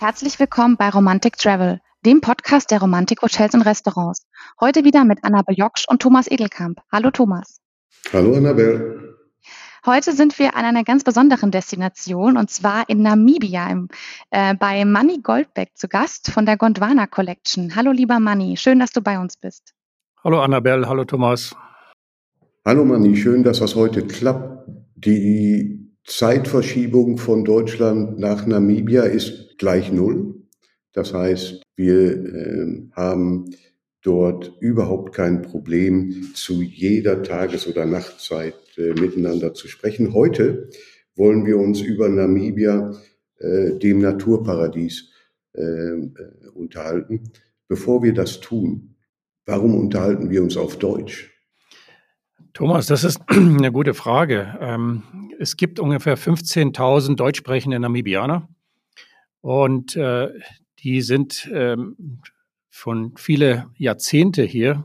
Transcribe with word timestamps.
Herzlich 0.00 0.40
willkommen 0.40 0.78
bei 0.78 0.88
Romantic 0.88 1.36
Travel, 1.36 1.78
dem 2.06 2.22
Podcast 2.22 2.70
der 2.70 2.80
Romantik 2.80 3.20
Hotels 3.20 3.52
und 3.52 3.60
Restaurants. 3.60 4.26
Heute 4.58 4.82
wieder 4.82 5.04
mit 5.04 5.24
Annabel 5.24 5.54
Joksch 5.58 5.84
und 5.88 6.00
Thomas 6.00 6.26
Edelkamp. 6.26 6.80
Hallo 6.90 7.10
Thomas. 7.10 7.60
Hallo 8.10 8.34
Annabel. 8.34 9.18
Heute 9.84 10.12
sind 10.12 10.38
wir 10.38 10.56
an 10.56 10.64
einer 10.64 10.84
ganz 10.84 11.04
besonderen 11.04 11.50
Destination 11.50 12.38
und 12.38 12.48
zwar 12.48 12.88
in 12.88 13.02
Namibia 13.02 13.68
im, 13.68 13.88
äh, 14.30 14.54
bei 14.54 14.86
Manny 14.86 15.18
Goldbeck 15.22 15.76
zu 15.76 15.86
Gast 15.86 16.30
von 16.30 16.46
der 16.46 16.56
Gondwana 16.56 17.06
Collection. 17.06 17.76
Hallo 17.76 17.92
lieber 17.92 18.20
Manny, 18.20 18.56
schön, 18.56 18.78
dass 18.78 18.92
du 18.92 19.02
bei 19.02 19.18
uns 19.18 19.36
bist. 19.36 19.74
Hallo 20.24 20.40
Annabel, 20.40 20.88
hallo 20.88 21.04
Thomas. 21.04 21.54
Hallo 22.64 22.86
Manny, 22.86 23.16
schön, 23.16 23.44
dass 23.44 23.58
das 23.58 23.74
heute 23.74 24.06
klappt. 24.06 24.66
Die 24.94 25.89
Zeitverschiebung 26.04 27.18
von 27.18 27.44
Deutschland 27.44 28.18
nach 28.18 28.46
Namibia 28.46 29.02
ist 29.02 29.58
gleich 29.58 29.92
null. 29.92 30.34
Das 30.92 31.14
heißt, 31.14 31.62
wir 31.76 32.12
äh, 32.12 32.82
haben 32.92 33.50
dort 34.02 34.52
überhaupt 34.60 35.14
kein 35.14 35.42
Problem, 35.42 36.32
zu 36.34 36.62
jeder 36.62 37.22
Tages- 37.22 37.66
oder 37.66 37.86
Nachtzeit 37.86 38.54
äh, 38.76 38.92
miteinander 39.00 39.54
zu 39.54 39.68
sprechen. 39.68 40.14
Heute 40.14 40.70
wollen 41.16 41.44
wir 41.46 41.58
uns 41.58 41.80
über 41.80 42.08
Namibia, 42.08 42.92
äh, 43.38 43.72
dem 43.78 44.00
Naturparadies, 44.00 45.10
äh, 45.52 45.62
äh, 45.62 46.08
unterhalten. 46.54 47.24
Bevor 47.68 48.02
wir 48.02 48.14
das 48.14 48.40
tun, 48.40 48.96
warum 49.46 49.74
unterhalten 49.74 50.30
wir 50.30 50.42
uns 50.42 50.56
auf 50.56 50.78
Deutsch? 50.78 51.29
Thomas, 52.52 52.86
das 52.86 53.04
ist 53.04 53.20
eine 53.28 53.72
gute 53.72 53.94
Frage. 53.94 54.58
Ähm, 54.60 55.02
es 55.38 55.56
gibt 55.56 55.78
ungefähr 55.80 56.18
15.000 56.18 57.16
deutschsprechende 57.16 57.78
Namibianer 57.78 58.48
und 59.40 59.96
äh, 59.96 60.28
die 60.80 61.02
sind 61.02 61.48
ähm, 61.52 62.20
schon 62.68 63.14
viele 63.16 63.66
Jahrzehnte 63.76 64.42
hier. 64.42 64.84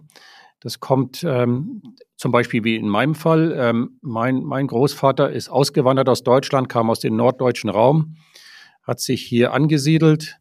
Das 0.60 0.80
kommt 0.80 1.24
ähm, 1.28 1.82
zum 2.18 2.32
Beispiel 2.32 2.64
wie 2.64 2.76
in 2.76 2.88
meinem 2.88 3.14
Fall. 3.14 3.74
Mein, 4.02 4.44
mein 4.44 4.68
Großvater 4.68 5.30
ist 5.30 5.50
ausgewandert 5.50 6.10
aus 6.10 6.24
Deutschland, 6.24 6.70
kam 6.70 6.90
aus 6.90 7.02
dem 7.02 7.16
norddeutschen 7.16 7.70
Raum, 7.70 8.16
hat 8.84 9.00
sich 9.00 9.22
hier 9.22 9.54
angesiedelt. 9.54 10.40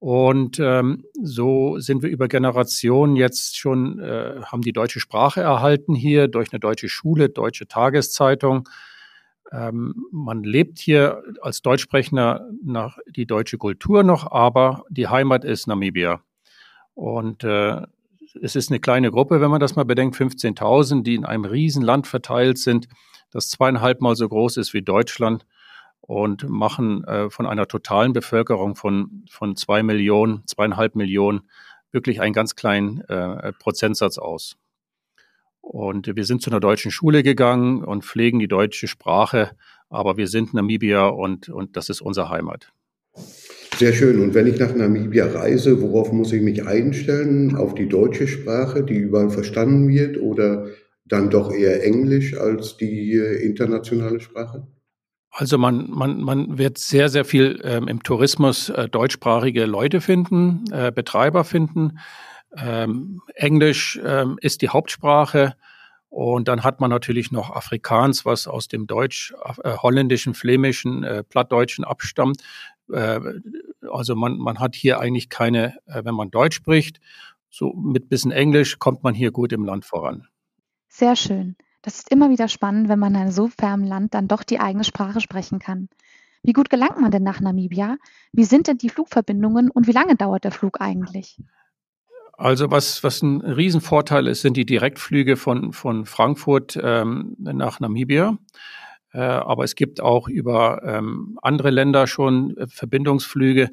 Und 0.00 0.60
ähm, 0.60 1.04
so 1.20 1.80
sind 1.80 2.02
wir 2.02 2.10
über 2.10 2.28
Generationen 2.28 3.16
jetzt 3.16 3.58
schon, 3.58 3.98
äh, 3.98 4.42
haben 4.44 4.62
die 4.62 4.72
deutsche 4.72 5.00
Sprache 5.00 5.40
erhalten 5.40 5.94
hier 5.94 6.28
durch 6.28 6.52
eine 6.52 6.60
deutsche 6.60 6.88
Schule, 6.88 7.28
deutsche 7.28 7.66
Tageszeitung. 7.66 8.68
Ähm, 9.50 10.06
man 10.12 10.44
lebt 10.44 10.78
hier 10.78 11.22
als 11.42 11.62
Deutschsprechender 11.62 12.48
nach 12.62 12.98
die 13.08 13.26
deutsche 13.26 13.58
Kultur 13.58 14.04
noch, 14.04 14.30
aber 14.30 14.84
die 14.88 15.08
Heimat 15.08 15.44
ist 15.44 15.66
Namibia. 15.66 16.20
Und 16.94 17.42
äh, 17.42 17.82
es 18.40 18.54
ist 18.54 18.70
eine 18.70 18.78
kleine 18.78 19.10
Gruppe, 19.10 19.40
wenn 19.40 19.50
man 19.50 19.60
das 19.60 19.74
mal 19.74 19.84
bedenkt, 19.84 20.16
15.000, 20.16 21.02
die 21.02 21.14
in 21.16 21.24
einem 21.24 21.44
Riesenland 21.44 22.06
verteilt 22.06 22.58
sind, 22.58 22.88
das 23.30 23.50
zweieinhalb 23.50 24.00
Mal 24.00 24.14
so 24.14 24.28
groß 24.28 24.58
ist 24.58 24.74
wie 24.74 24.82
Deutschland 24.82 25.44
und 26.08 26.48
machen 26.48 27.04
äh, 27.04 27.28
von 27.28 27.44
einer 27.44 27.68
totalen 27.68 28.14
Bevölkerung 28.14 28.76
von, 28.76 29.26
von 29.30 29.56
zwei 29.56 29.82
Millionen, 29.82 30.42
zweieinhalb 30.46 30.96
Millionen 30.96 31.42
wirklich 31.92 32.22
einen 32.22 32.32
ganz 32.32 32.56
kleinen 32.56 33.02
äh, 33.02 33.52
Prozentsatz 33.52 34.16
aus. 34.16 34.56
Und 35.60 36.16
wir 36.16 36.24
sind 36.24 36.40
zu 36.40 36.48
einer 36.48 36.60
deutschen 36.60 36.90
Schule 36.90 37.22
gegangen 37.22 37.84
und 37.84 38.06
pflegen 38.06 38.38
die 38.38 38.48
deutsche 38.48 38.88
Sprache, 38.88 39.50
aber 39.90 40.16
wir 40.16 40.28
sind 40.28 40.54
Namibia 40.54 41.08
und, 41.08 41.50
und 41.50 41.76
das 41.76 41.90
ist 41.90 42.00
unsere 42.00 42.30
Heimat. 42.30 42.72
Sehr 43.76 43.92
schön. 43.92 44.22
Und 44.22 44.32
wenn 44.32 44.46
ich 44.46 44.58
nach 44.58 44.74
Namibia 44.74 45.26
reise, 45.26 45.82
worauf 45.82 46.10
muss 46.10 46.32
ich 46.32 46.40
mich 46.40 46.66
einstellen? 46.66 47.54
Auf 47.54 47.74
die 47.74 47.86
deutsche 47.86 48.26
Sprache, 48.26 48.82
die 48.82 48.96
überall 48.96 49.28
verstanden 49.28 49.88
wird, 49.88 50.16
oder 50.16 50.68
dann 51.04 51.28
doch 51.28 51.52
eher 51.52 51.84
Englisch 51.84 52.34
als 52.34 52.78
die 52.78 53.12
äh, 53.12 53.44
internationale 53.44 54.20
Sprache? 54.20 54.66
Also 55.38 55.56
man, 55.56 55.88
man, 55.88 56.20
man 56.20 56.58
wird 56.58 56.78
sehr, 56.78 57.08
sehr 57.08 57.24
viel 57.24 57.60
ähm, 57.62 57.86
im 57.86 58.02
Tourismus 58.02 58.70
äh, 58.70 58.88
deutschsprachige 58.88 59.66
Leute 59.66 60.00
finden, 60.00 60.64
äh, 60.72 60.90
Betreiber 60.90 61.44
finden. 61.44 62.00
Ähm, 62.56 63.20
Englisch 63.36 64.00
ähm, 64.04 64.36
ist 64.40 64.62
die 64.62 64.70
Hauptsprache. 64.70 65.54
Und 66.08 66.48
dann 66.48 66.64
hat 66.64 66.80
man 66.80 66.90
natürlich 66.90 67.30
noch 67.30 67.50
Afrikaans, 67.54 68.24
was 68.24 68.48
aus 68.48 68.66
dem 68.66 68.88
Deutsch, 68.88 69.32
äh, 69.62 69.76
holländischen, 69.76 70.34
flämischen, 70.34 71.04
äh, 71.04 71.22
plattdeutschen 71.22 71.84
abstammt. 71.84 72.42
Äh, 72.92 73.20
also 73.88 74.16
man, 74.16 74.38
man 74.38 74.58
hat 74.58 74.74
hier 74.74 74.98
eigentlich 74.98 75.28
keine, 75.28 75.76
äh, 75.86 76.04
wenn 76.04 76.16
man 76.16 76.32
Deutsch 76.32 76.56
spricht, 76.56 76.98
so 77.48 77.72
mit 77.74 78.08
bisschen 78.08 78.32
Englisch 78.32 78.80
kommt 78.80 79.04
man 79.04 79.14
hier 79.14 79.30
gut 79.30 79.52
im 79.52 79.64
Land 79.64 79.84
voran. 79.84 80.26
Sehr 80.88 81.14
schön. 81.14 81.54
Das 81.88 82.00
ist 82.00 82.12
immer 82.12 82.28
wieder 82.28 82.48
spannend, 82.48 82.90
wenn 82.90 82.98
man 82.98 83.14
in 83.14 83.20
einem 83.22 83.30
so 83.30 83.48
fernen 83.48 83.86
Land 83.86 84.12
dann 84.12 84.28
doch 84.28 84.42
die 84.42 84.60
eigene 84.60 84.84
Sprache 84.84 85.22
sprechen 85.22 85.58
kann. 85.58 85.88
Wie 86.42 86.52
gut 86.52 86.68
gelangt 86.68 87.00
man 87.00 87.10
denn 87.10 87.22
nach 87.22 87.40
Namibia? 87.40 87.96
Wie 88.30 88.44
sind 88.44 88.66
denn 88.66 88.76
die 88.76 88.90
Flugverbindungen 88.90 89.70
und 89.70 89.86
wie 89.86 89.92
lange 89.92 90.14
dauert 90.14 90.44
der 90.44 90.50
Flug 90.50 90.82
eigentlich? 90.82 91.40
Also 92.34 92.70
was, 92.70 93.02
was 93.04 93.22
ein 93.22 93.40
Riesenvorteil 93.40 94.26
ist, 94.26 94.42
sind 94.42 94.58
die 94.58 94.66
Direktflüge 94.66 95.38
von, 95.38 95.72
von 95.72 96.04
Frankfurt 96.04 96.78
ähm, 96.82 97.34
nach 97.38 97.80
Namibia. 97.80 98.36
Äh, 99.14 99.20
aber 99.20 99.64
es 99.64 99.74
gibt 99.74 100.02
auch 100.02 100.28
über 100.28 100.82
ähm, 100.84 101.38
andere 101.40 101.70
Länder 101.70 102.06
schon 102.06 102.54
äh, 102.58 102.66
Verbindungsflüge. 102.68 103.70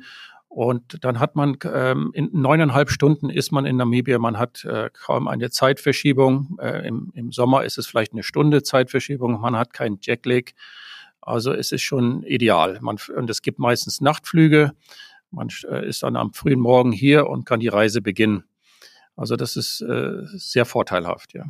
Und 0.56 1.04
dann 1.04 1.20
hat 1.20 1.36
man 1.36 1.58
ähm, 1.66 2.12
in 2.14 2.30
neuneinhalb 2.32 2.90
Stunden 2.90 3.30
ist 3.30 3.52
man 3.52 3.66
in 3.66 3.76
Namibia. 3.76 4.20
Man 4.20 4.40
hat 4.40 4.64
äh, 4.64 4.90
kaum 4.94 5.28
eine 5.28 5.50
Zeitverschiebung. 5.50 6.58
Äh, 6.62 6.88
im, 6.88 7.12
Im 7.14 7.34
Sommer 7.34 7.66
ist 7.66 7.78
es 7.78 7.88
vielleicht 7.88 8.14
eine 8.14 8.24
Stunde 8.24 8.64
Zeitverschiebung. 8.64 9.42
Man 9.42 9.58
hat 9.58 9.74
keinen 9.74 9.98
Jetlag. 10.00 10.54
Also 11.20 11.52
es 11.52 11.74
ist 11.74 11.82
schon 11.82 12.24
ideal. 12.24 12.80
Man, 12.80 12.96
und 13.18 13.30
es 13.30 13.42
gibt 13.42 13.60
meistens 13.60 14.00
Nachtflüge. 14.00 14.72
Man 15.30 15.50
äh, 15.70 15.90
ist 15.90 16.04
dann 16.04 16.16
am 16.16 16.32
frühen 16.32 16.62
Morgen 16.62 16.94
hier 16.94 17.28
und 17.28 17.46
kann 17.46 17.60
die 17.60 17.68
Reise 17.68 18.02
beginnen. 18.02 18.46
Also 19.18 19.36
das 19.36 19.58
ist 19.58 19.82
äh, 19.82 20.22
sehr 20.24 20.64
vorteilhaft, 20.64 21.34
ja. 21.34 21.44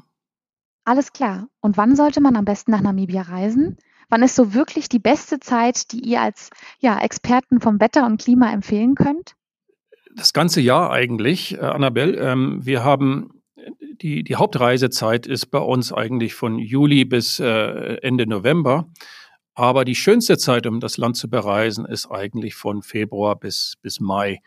Alles 0.84 1.14
klar. 1.14 1.48
Und 1.62 1.78
wann 1.78 1.96
sollte 1.96 2.22
man 2.22 2.36
am 2.36 2.46
besten 2.46 2.72
nach 2.72 2.82
Namibia 2.82 3.22
reisen? 3.22 3.78
Wann 4.10 4.24
ist 4.24 4.36
so 4.36 4.54
wirklich 4.54 4.90
die 4.90 5.00
beste 5.00 5.40
Zeit, 5.40 5.92
die 5.92 6.00
ihr 6.00 6.22
als 6.22 6.50
ja, 6.80 7.00
Experten 7.00 7.60
vom 7.62 7.80
Wetter 7.80 8.06
und 8.06 8.22
Klima 8.22 8.52
empfehlen 8.52 8.96
könnt? 8.96 9.34
Das 10.16 10.34
ganze 10.34 10.62
Jahr 10.62 10.92
eigentlich, 10.92 11.56
äh, 11.56 11.60
Annabelle. 11.60 12.18
Ähm, 12.18 12.66
wir 12.66 12.84
haben 12.84 13.36
die, 14.02 14.24
die 14.24 14.36
Hauptreisezeit 14.36 15.28
ist 15.28 15.48
bei 15.48 15.60
uns 15.60 15.92
eigentlich 15.92 16.34
von 16.34 16.60
Juli 16.60 17.06
bis 17.06 17.40
äh, 17.40 17.98
Ende 18.02 18.28
November. 18.28 18.88
Aber 19.54 19.86
die 19.86 19.96
schönste 19.96 20.38
Zeit, 20.38 20.68
um 20.68 20.80
das 20.80 20.98
Land 20.98 21.16
zu 21.16 21.30
bereisen, 21.30 21.86
ist 21.86 22.12
eigentlich 22.12 22.56
von 22.56 22.82
Februar 22.82 23.38
bis, 23.38 23.76
bis 23.82 24.00
Mai. 24.00 24.42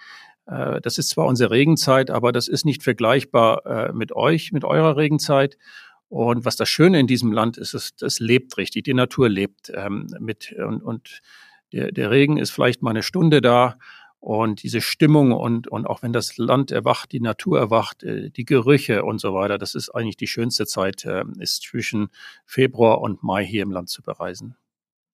Äh, 0.46 0.80
das 0.82 0.98
ist 0.98 1.10
zwar 1.10 1.26
unsere 1.26 1.50
Regenzeit, 1.50 2.10
aber 2.10 2.30
das 2.32 2.48
ist 2.48 2.64
nicht 2.64 2.82
vergleichbar 2.82 3.66
äh, 3.66 3.92
mit 3.92 4.14
euch, 4.14 4.52
mit 4.52 4.64
eurer 4.64 4.96
Regenzeit. 4.96 5.56
Und 6.08 6.44
was 6.44 6.56
das 6.56 6.68
Schöne 6.68 7.00
in 7.00 7.06
diesem 7.06 7.32
Land 7.32 7.58
ist, 7.58 7.74
ist, 7.74 8.02
es 8.02 8.18
lebt 8.18 8.56
richtig, 8.56 8.84
die 8.84 8.94
Natur 8.94 9.28
lebt 9.28 9.70
ähm, 9.74 10.06
mit 10.18 10.52
und, 10.52 10.82
und 10.82 11.20
der, 11.72 11.92
der 11.92 12.10
Regen 12.10 12.38
ist 12.38 12.50
vielleicht 12.50 12.82
mal 12.82 12.90
eine 12.90 13.02
Stunde 13.02 13.42
da 13.42 13.78
und 14.20 14.62
diese 14.62 14.80
Stimmung 14.80 15.32
und, 15.32 15.68
und 15.68 15.86
auch 15.86 16.02
wenn 16.02 16.12
das 16.12 16.38
Land 16.38 16.70
erwacht, 16.70 17.12
die 17.12 17.20
Natur 17.20 17.58
erwacht, 17.58 18.02
äh, 18.02 18.30
die 18.30 18.44
Gerüche 18.44 19.04
und 19.04 19.20
so 19.20 19.34
weiter, 19.34 19.58
das 19.58 19.74
ist 19.74 19.90
eigentlich 19.90 20.16
die 20.16 20.26
schönste 20.26 20.66
Zeit, 20.66 21.04
äh, 21.04 21.24
ist 21.38 21.62
zwischen 21.62 22.08
Februar 22.46 23.00
und 23.00 23.22
Mai 23.22 23.44
hier 23.44 23.62
im 23.62 23.70
Land 23.70 23.90
zu 23.90 24.02
bereisen. 24.02 24.56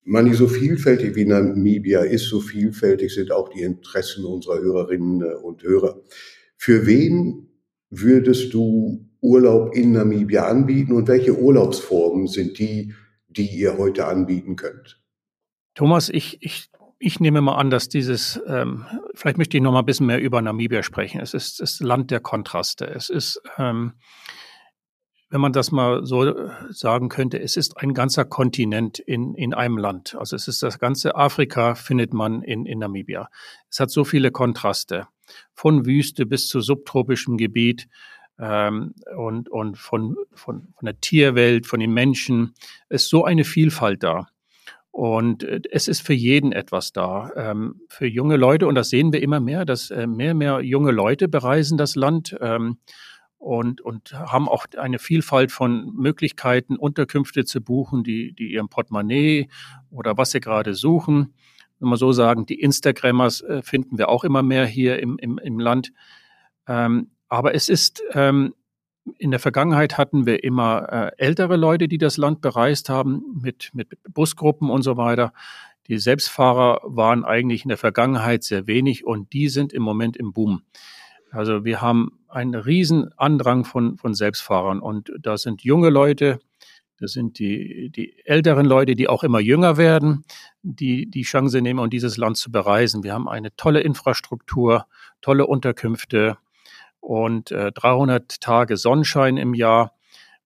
Mani, 0.03 0.33
so 0.33 0.47
vielfältig 0.47 1.15
wie 1.15 1.25
Namibia 1.25 2.01
ist, 2.01 2.29
so 2.29 2.39
vielfältig 2.39 3.13
sind 3.13 3.31
auch 3.31 3.49
die 3.49 3.61
Interessen 3.61 4.23
unserer 4.23 4.59
Hörerinnen 4.59 5.23
und 5.37 5.63
Hörer. 5.63 5.99
Für 6.57 6.85
wen 6.85 7.47
würdest 7.89 8.53
du 8.53 9.09
Urlaub 9.25 9.75
in 9.75 9.91
Namibia 9.91 10.47
anbieten 10.47 10.93
und 10.93 11.07
welche 11.07 11.37
Urlaubsformen 11.37 12.27
sind 12.27 12.59
die, 12.59 12.93
die 13.27 13.47
ihr 13.47 13.77
heute 13.77 14.07
anbieten 14.07 14.55
könnt? 14.55 15.01
Thomas, 15.73 16.09
ich, 16.09 16.37
ich, 16.41 16.69
ich 16.99 17.19
nehme 17.19 17.41
mal 17.41 17.55
an, 17.55 17.69
dass 17.69 17.89
dieses, 17.89 18.39
ähm, 18.47 18.85
vielleicht 19.13 19.37
möchte 19.37 19.57
ich 19.57 19.63
noch 19.63 19.71
mal 19.71 19.79
ein 19.79 19.85
bisschen 19.85 20.05
mehr 20.05 20.21
über 20.21 20.41
Namibia 20.41 20.83
sprechen. 20.83 21.19
Es 21.19 21.33
ist 21.33 21.59
das 21.59 21.79
Land 21.79 22.11
der 22.11 22.19
Kontraste. 22.19 22.85
Es 22.85 23.09
ist, 23.09 23.41
ähm, 23.57 23.93
wenn 25.29 25.41
man 25.41 25.53
das 25.53 25.71
mal 25.71 26.05
so 26.05 26.49
sagen 26.69 27.09
könnte, 27.09 27.39
es 27.39 27.57
ist 27.57 27.77
ein 27.77 27.93
ganzer 27.93 28.25
Kontinent 28.25 28.99
in, 28.99 29.33
in 29.35 29.53
einem 29.53 29.77
Land. 29.77 30.15
Also 30.15 30.35
es 30.35 30.47
ist 30.47 30.63
das 30.63 30.79
ganze 30.79 31.15
Afrika 31.15 31.75
findet 31.75 32.13
man 32.13 32.41
in, 32.41 32.65
in 32.65 32.79
Namibia. 32.79 33.29
Es 33.69 33.79
hat 33.79 33.91
so 33.91 34.05
viele 34.05 34.31
Kontraste. 34.31 35.07
Von 35.53 35.85
Wüste 35.85 36.25
bis 36.25 36.47
zu 36.47 36.61
subtropischem 36.61 37.35
Gebiet 37.35 37.87
ähm, 38.39 38.93
und, 39.15 39.49
und 39.49 39.77
von, 39.77 40.15
von, 40.33 40.67
von 40.75 40.85
der 40.85 40.99
Tierwelt, 40.99 41.67
von 41.67 41.79
den 41.79 41.93
Menschen. 41.93 42.53
Es 42.89 43.03
ist 43.03 43.09
so 43.09 43.23
eine 43.23 43.43
Vielfalt 43.43 44.03
da. 44.03 44.27
Und 44.91 45.43
äh, 45.43 45.61
es 45.71 45.87
ist 45.87 46.01
für 46.01 46.13
jeden 46.13 46.51
etwas 46.51 46.93
da. 46.93 47.31
Ähm, 47.35 47.81
für 47.89 48.07
junge 48.07 48.37
Leute, 48.37 48.67
und 48.67 48.75
das 48.75 48.89
sehen 48.89 49.11
wir 49.11 49.21
immer 49.21 49.39
mehr, 49.39 49.65
dass 49.65 49.91
äh, 49.91 50.07
mehr 50.07 50.31
und 50.31 50.37
mehr 50.37 50.61
junge 50.61 50.91
Leute 50.91 51.27
bereisen 51.27 51.77
das 51.77 51.95
Land 51.95 52.35
ähm, 52.39 52.77
und, 53.37 53.81
und 53.81 54.13
haben 54.13 54.47
auch 54.47 54.65
eine 54.77 54.97
Vielfalt 54.97 55.51
von 55.51 55.93
Möglichkeiten, 55.93 56.77
Unterkünfte 56.77 57.45
zu 57.45 57.61
buchen, 57.61 58.03
die, 58.03 58.33
die 58.33 58.53
ihrem 58.53 58.69
Portemonnaie 58.69 59.49
oder 59.91 60.17
was 60.17 60.31
sie 60.31 60.39
gerade 60.39 60.73
suchen. 60.73 61.33
Wenn 61.79 61.89
wir 61.89 61.97
so 61.97 62.13
sagen, 62.13 62.45
die 62.45 62.61
Instagrammers 62.61 63.41
äh, 63.41 63.61
finden 63.61 63.97
wir 63.97 64.07
auch 64.07 64.23
immer 64.23 64.43
mehr 64.43 64.65
hier 64.65 64.99
im, 64.99 65.17
im, 65.17 65.37
im 65.39 65.59
Land. 65.59 65.91
Ähm, 66.67 67.11
aber 67.29 67.55
es 67.55 67.69
ist 67.69 68.03
in 69.19 69.31
der 69.31 69.39
Vergangenheit 69.39 69.97
hatten 69.97 70.25
wir 70.25 70.43
immer 70.43 70.87
äh, 70.91 71.11
ältere 71.17 71.57
Leute, 71.57 71.87
die 71.87 71.97
das 71.97 72.17
Land 72.17 72.41
bereist 72.41 72.89
haben, 72.89 73.23
mit, 73.41 73.69
mit 73.73 73.97
Busgruppen 74.11 74.69
und 74.69 74.81
so 74.81 74.97
weiter. 74.97 75.33
Die 75.87 75.99
Selbstfahrer 75.99 76.81
waren 76.83 77.23
eigentlich 77.23 77.63
in 77.63 77.69
der 77.69 77.77
Vergangenheit 77.77 78.43
sehr 78.43 78.65
wenig 78.65 79.05
und 79.05 79.33
die 79.33 79.49
sind 79.49 79.73
im 79.73 79.83
Moment 79.83 80.17
im 80.17 80.33
Boom. 80.33 80.63
Also 81.31 81.63
wir 81.65 81.81
haben 81.81 82.19
einen 82.27 82.55
riesen 82.55 83.11
Andrang 83.17 83.65
von, 83.65 83.97
von 83.97 84.13
Selbstfahrern 84.15 84.79
und 84.79 85.11
da 85.19 85.37
sind 85.37 85.63
junge 85.63 85.89
Leute, 85.89 86.39
das 86.97 87.11
sind 87.11 87.39
die, 87.39 87.91
die 87.93 88.15
älteren 88.25 88.65
Leute, 88.65 88.95
die 88.95 89.09
auch 89.09 89.23
immer 89.23 89.39
jünger 89.39 89.77
werden, 89.77 90.23
die 90.63 91.09
die 91.09 91.23
Chance 91.23 91.61
nehmen, 91.61 91.79
um 91.79 91.89
dieses 91.89 92.17
Land 92.17 92.37
zu 92.37 92.51
bereisen. 92.51 93.03
Wir 93.03 93.13
haben 93.13 93.27
eine 93.27 93.55
tolle 93.55 93.81
Infrastruktur, 93.81 94.87
tolle 95.21 95.45
Unterkünfte, 95.45 96.37
und 97.05 97.51
äh, 97.51 97.71
300 97.71 98.41
Tage 98.41 98.77
Sonnenschein 98.77 99.37
im 99.37 99.53
Jahr. 99.53 99.93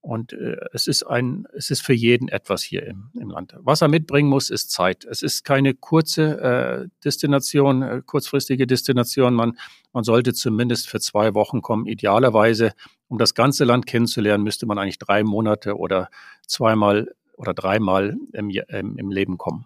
Und 0.01 0.33
äh, 0.33 0.57
es 0.73 0.87
ist 0.87 1.03
ein, 1.03 1.45
es 1.53 1.71
ist 1.71 1.81
für 1.81 1.93
jeden 1.93 2.27
etwas 2.27 2.63
hier 2.63 2.85
im, 2.85 3.11
im 3.19 3.29
Land. 3.29 3.55
Was 3.59 3.81
er 3.81 3.87
mitbringen 3.87 4.29
muss, 4.29 4.49
ist 4.49 4.71
Zeit. 4.71 5.05
Es 5.05 5.21
ist 5.21 5.43
keine 5.45 5.73
kurze 5.73 6.41
äh, 6.41 6.87
Destination, 7.03 7.81
äh, 7.81 8.01
kurzfristige 8.05 8.67
Destination. 8.67 9.33
Man, 9.33 9.57
man 9.93 10.03
sollte 10.03 10.33
zumindest 10.33 10.89
für 10.89 10.99
zwei 10.99 11.33
Wochen 11.33 11.61
kommen. 11.61 11.85
Idealerweise, 11.85 12.73
um 13.07 13.17
das 13.17 13.33
ganze 13.35 13.63
Land 13.63 13.87
kennenzulernen, 13.87 14.43
müsste 14.43 14.65
man 14.65 14.77
eigentlich 14.77 14.99
drei 14.99 15.23
Monate 15.23 15.77
oder 15.77 16.09
zweimal 16.45 17.13
oder 17.37 17.53
dreimal 17.53 18.17
im, 18.33 18.49
im, 18.49 18.97
im 18.97 19.11
Leben 19.11 19.37
kommen. 19.37 19.65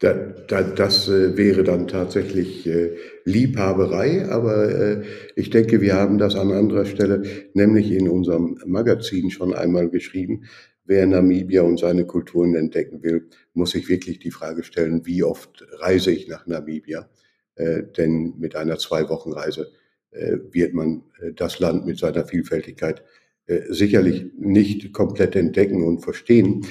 Da, 0.00 0.14
da, 0.14 0.62
das 0.62 1.08
äh, 1.08 1.36
wäre 1.36 1.62
dann 1.62 1.86
tatsächlich 1.86 2.66
äh, 2.66 2.96
Liebhaberei, 3.24 4.26
aber 4.30 4.70
äh, 4.70 5.02
ich 5.36 5.50
denke, 5.50 5.82
wir 5.82 5.94
haben 5.94 6.16
das 6.16 6.36
an 6.36 6.52
anderer 6.52 6.86
Stelle, 6.86 7.22
nämlich 7.52 7.92
in 7.92 8.08
unserem 8.08 8.58
Magazin 8.64 9.30
schon 9.30 9.52
einmal 9.52 9.90
geschrieben. 9.90 10.44
Wer 10.86 11.06
Namibia 11.06 11.62
und 11.62 11.78
seine 11.78 12.06
Kulturen 12.06 12.54
entdecken 12.54 13.02
will, 13.02 13.28
muss 13.52 13.72
sich 13.72 13.90
wirklich 13.90 14.18
die 14.18 14.30
Frage 14.30 14.64
stellen, 14.64 15.04
wie 15.04 15.22
oft 15.22 15.66
reise 15.80 16.10
ich 16.10 16.28
nach 16.28 16.46
Namibia? 16.46 17.10
Äh, 17.60 17.82
denn 17.96 18.34
mit 18.38 18.56
einer 18.56 18.78
Zwei-Wochen-Reise 18.78 19.70
äh, 20.12 20.38
wird 20.50 20.72
man 20.72 21.02
äh, 21.20 21.32
das 21.34 21.58
Land 21.60 21.84
mit 21.86 21.98
seiner 21.98 22.24
Vielfältigkeit 22.24 23.04
sicherlich 23.68 24.26
nicht 24.38 24.92
komplett 24.92 25.34
entdecken 25.34 25.82
und 25.82 26.04
verstehen. 26.04 26.64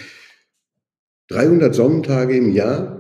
300 1.28 1.76
Sonnentage 1.76 2.38
im 2.38 2.54
Jahr, 2.54 2.99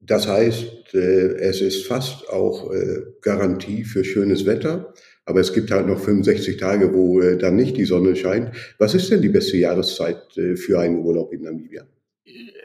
das 0.00 0.26
heißt, 0.26 0.94
äh, 0.94 1.34
es 1.36 1.60
ist 1.60 1.86
fast 1.86 2.28
auch 2.30 2.72
äh, 2.72 3.02
Garantie 3.20 3.84
für 3.84 4.02
schönes 4.02 4.46
Wetter. 4.46 4.94
Aber 5.26 5.40
es 5.40 5.52
gibt 5.52 5.70
halt 5.70 5.86
noch 5.86 6.00
65 6.00 6.56
Tage, 6.56 6.92
wo 6.94 7.20
äh, 7.20 7.36
dann 7.36 7.54
nicht 7.54 7.76
die 7.76 7.84
Sonne 7.84 8.16
scheint. 8.16 8.50
Was 8.78 8.94
ist 8.94 9.10
denn 9.10 9.22
die 9.22 9.28
beste 9.28 9.58
Jahreszeit 9.58 10.22
für 10.56 10.80
einen 10.80 10.98
Urlaub 10.98 11.32
in 11.32 11.42
Namibia? 11.42 11.84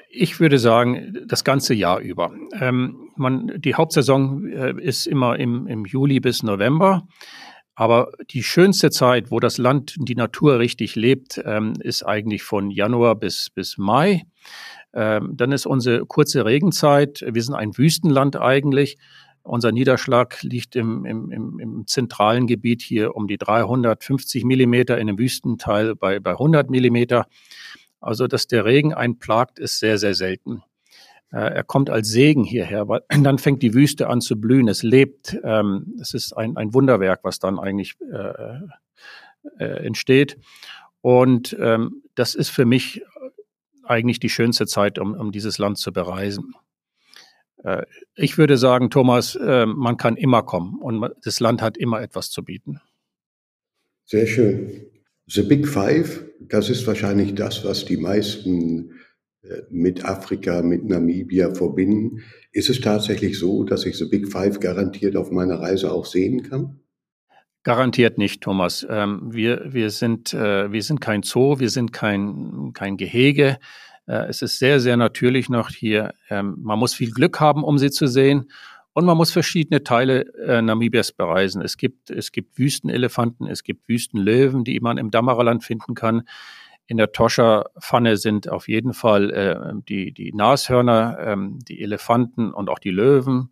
Ich 0.10 0.40
würde 0.40 0.58
sagen, 0.58 1.20
das 1.28 1.44
ganze 1.44 1.74
Jahr 1.74 2.00
über. 2.00 2.34
Ähm, 2.60 3.10
man, 3.18 3.52
die 3.58 3.76
Hauptsaison 3.76 4.48
ist 4.80 5.06
immer 5.06 5.38
im, 5.38 5.68
im 5.68 5.86
Juli 5.86 6.22
bis 6.22 6.42
November. 6.42 7.06
Aber 7.76 8.14
die 8.30 8.42
schönste 8.42 8.90
Zeit, 8.90 9.32
wo 9.32 9.42
das 9.42 9.58
Land, 9.58 9.96
die 10.00 10.16
Natur 10.16 10.60
richtig 10.60 10.96
lebt, 10.96 11.42
ähm, 11.46 11.74
ist 11.82 12.04
eigentlich 12.04 12.42
von 12.42 12.72
Januar 12.72 13.16
bis, 13.16 13.50
bis 13.54 13.78
Mai. 13.78 14.24
Ähm, 14.96 15.34
dann 15.36 15.52
ist 15.52 15.66
unsere 15.66 16.06
kurze 16.06 16.46
Regenzeit. 16.46 17.24
Wir 17.28 17.44
sind 17.44 17.54
ein 17.54 17.78
Wüstenland 17.78 18.38
eigentlich. 18.38 18.98
Unser 19.44 19.72
Niederschlag 19.72 20.42
liegt 20.42 20.76
im, 20.76 21.06
im, 21.06 21.32
im, 21.32 21.60
im 21.60 21.88
zentralen 21.88 22.48
Gebiet 22.48 22.82
hier 22.82 23.16
um 23.16 23.28
die 23.28 23.38
350 23.38 24.46
Millimeter, 24.46 24.98
in 24.98 25.08
dem 25.08 25.20
Wüstenteil 25.20 25.96
bei, 25.96 26.20
bei 26.20 26.32
100 26.32 26.70
Millimeter. 26.70 27.28
Also, 28.00 28.28
dass 28.28 28.48
der 28.48 28.66
Regen 28.66 28.94
einplagt, 28.94 29.60
ist 29.60 29.80
sehr, 29.80 29.98
sehr 29.98 30.16
selten. 30.16 30.64
Äh, 31.32 31.54
er 31.56 31.64
kommt 31.64 31.90
als 31.90 32.08
Segen 32.08 32.44
hierher, 32.44 32.88
weil 32.88 33.02
dann 33.24 33.38
fängt 33.38 33.62
die 33.62 33.74
Wüste 33.74 34.08
an 34.08 34.22
zu 34.22 34.40
blühen. 34.40 34.70
Es 34.70 34.82
lebt. 34.82 35.38
Ähm, 35.44 35.96
es 36.00 36.14
ist 36.14 36.34
ein, 36.34 36.56
ein 36.56 36.74
Wunderwerk, 36.74 37.20
was 37.24 37.40
dann 37.40 37.60
eigentlich 37.60 37.96
äh, 38.12 38.60
äh, 39.60 39.86
entsteht. 39.86 40.38
Und 41.02 41.56
ähm, 41.60 42.02
das 42.16 42.34
ist 42.34 42.50
für 42.50 42.66
mich 42.66 43.04
eigentlich 43.88 44.20
die 44.20 44.30
schönste 44.30 44.66
Zeit, 44.66 45.00
um, 45.00 45.14
um 45.14 45.32
dieses 45.32 45.58
Land 45.58 45.78
zu 45.78 45.92
bereisen. 45.92 46.54
Äh, 47.64 47.84
ich 48.16 48.38
würde 48.38 48.58
sagen, 48.58 48.90
Thomas, 48.90 49.36
äh, 49.36 49.66
man 49.66 49.98
kann 49.98 50.18
immer 50.18 50.44
kommen 50.44 50.80
und 50.80 51.12
das 51.24 51.40
Land 51.40 51.62
hat 51.62 51.78
immer 51.78 52.02
etwas 52.02 52.30
zu 52.30 52.44
bieten. 52.44 52.80
Sehr 54.06 54.28
schön. 54.28 54.86
The 55.28 55.42
Big 55.42 55.68
Five, 55.68 56.24
das 56.40 56.70
ist 56.70 56.86
wahrscheinlich 56.86 57.34
das, 57.34 57.66
was 57.66 57.86
die 57.86 57.98
meisten 57.98 58.92
äh, 59.42 59.62
mit 59.72 60.06
Afrika, 60.06 60.62
mit 60.62 60.86
Namibia 60.86 61.54
verbinden. 61.54 62.22
Ist 62.52 62.70
es 62.70 62.80
tatsächlich 62.80 63.40
so, 63.40 63.64
dass 63.64 63.86
ich 63.86 63.98
The 63.98 64.06
Big 64.06 64.32
Five 64.32 64.60
garantiert 64.60 65.16
auf 65.16 65.32
meiner 65.32 65.60
Reise 65.60 65.92
auch 65.92 66.06
sehen 66.06 66.44
kann? 66.44 66.80
Garantiert 67.66 68.20
nicht, 68.20 68.42
Thomas. 68.42 68.86
Ähm, 68.88 69.34
wir, 69.34 69.74
wir, 69.74 69.90
sind, 69.90 70.36
äh, 70.36 70.72
wir 70.72 70.84
sind 70.84 71.02
kein 71.02 71.24
Zoo, 71.24 71.58
wir 71.58 71.72
sind 71.72 71.92
kein, 71.92 72.74
kein 72.74 72.96
Gehege. 72.96 73.58
Äh, 74.06 74.28
es 74.28 74.44
ist 74.44 74.60
sehr, 74.60 74.80
sehr 74.80 74.98
natürlich 74.98 75.50
noch 75.50 75.72
hier. 75.72 76.14
Ähm, 76.30 76.58
man 76.60 76.78
muss 76.78 76.94
viel 76.94 77.10
Glück 77.10 77.40
haben, 77.40 77.64
um 77.64 77.80
sie 77.80 77.90
zu 77.90 78.06
sehen. 78.06 78.52
Und 78.94 79.06
man 79.06 79.18
muss 79.18 79.32
verschiedene 79.32 79.84
Teile 79.84 80.32
äh, 80.36 80.62
Namibias 80.62 81.12
bereisen. 81.12 81.64
Es 81.64 81.76
gibt, 81.78 82.12
es 82.12 82.32
gibt 82.32 82.60
Wüstenelefanten, 82.60 83.48
es 83.48 83.64
gibt 83.64 83.90
Wüstenlöwen, 83.90 84.64
die 84.64 84.80
man 84.80 85.00
im 85.00 85.10
Damaraland 85.10 85.64
finden 85.64 85.96
kann. 85.96 86.22
In 86.86 86.98
der 86.98 87.14
Toscha-Pfanne 87.14 88.18
sind 88.18 88.48
auf 88.48 88.68
jeden 88.68 88.94
Fall 88.94 89.32
äh, 89.32 89.74
die, 89.90 90.12
die 90.12 90.34
Nashörner, 90.34 91.18
ähm, 91.20 91.58
die 91.68 91.82
Elefanten 91.82 92.54
und 92.54 92.70
auch 92.70 92.78
die 92.78 92.92
Löwen 92.92 93.50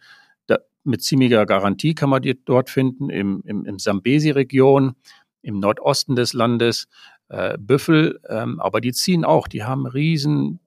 mit 0.84 1.04
ziemlicher 1.04 1.46
Garantie 1.46 1.96
kann 1.96 2.10
man 2.10 2.22
die 2.22 2.40
dort 2.44 2.70
finden, 2.70 3.10
im, 3.10 3.42
im, 3.46 3.66
im 3.66 3.80
Sambesi-Region, 3.80 4.96
im 5.42 5.60
Nordosten 5.60 6.16
des 6.16 6.34
Landes, 6.34 6.88
äh, 7.30 7.58
Büffel, 7.58 8.20
ähm, 8.30 8.60
aber 8.60 8.82
die 8.82 8.94
ziehen 8.94 9.26
auch, 9.26 9.48
die 9.48 9.64
haben 9.64 9.86
riesen 9.86 10.60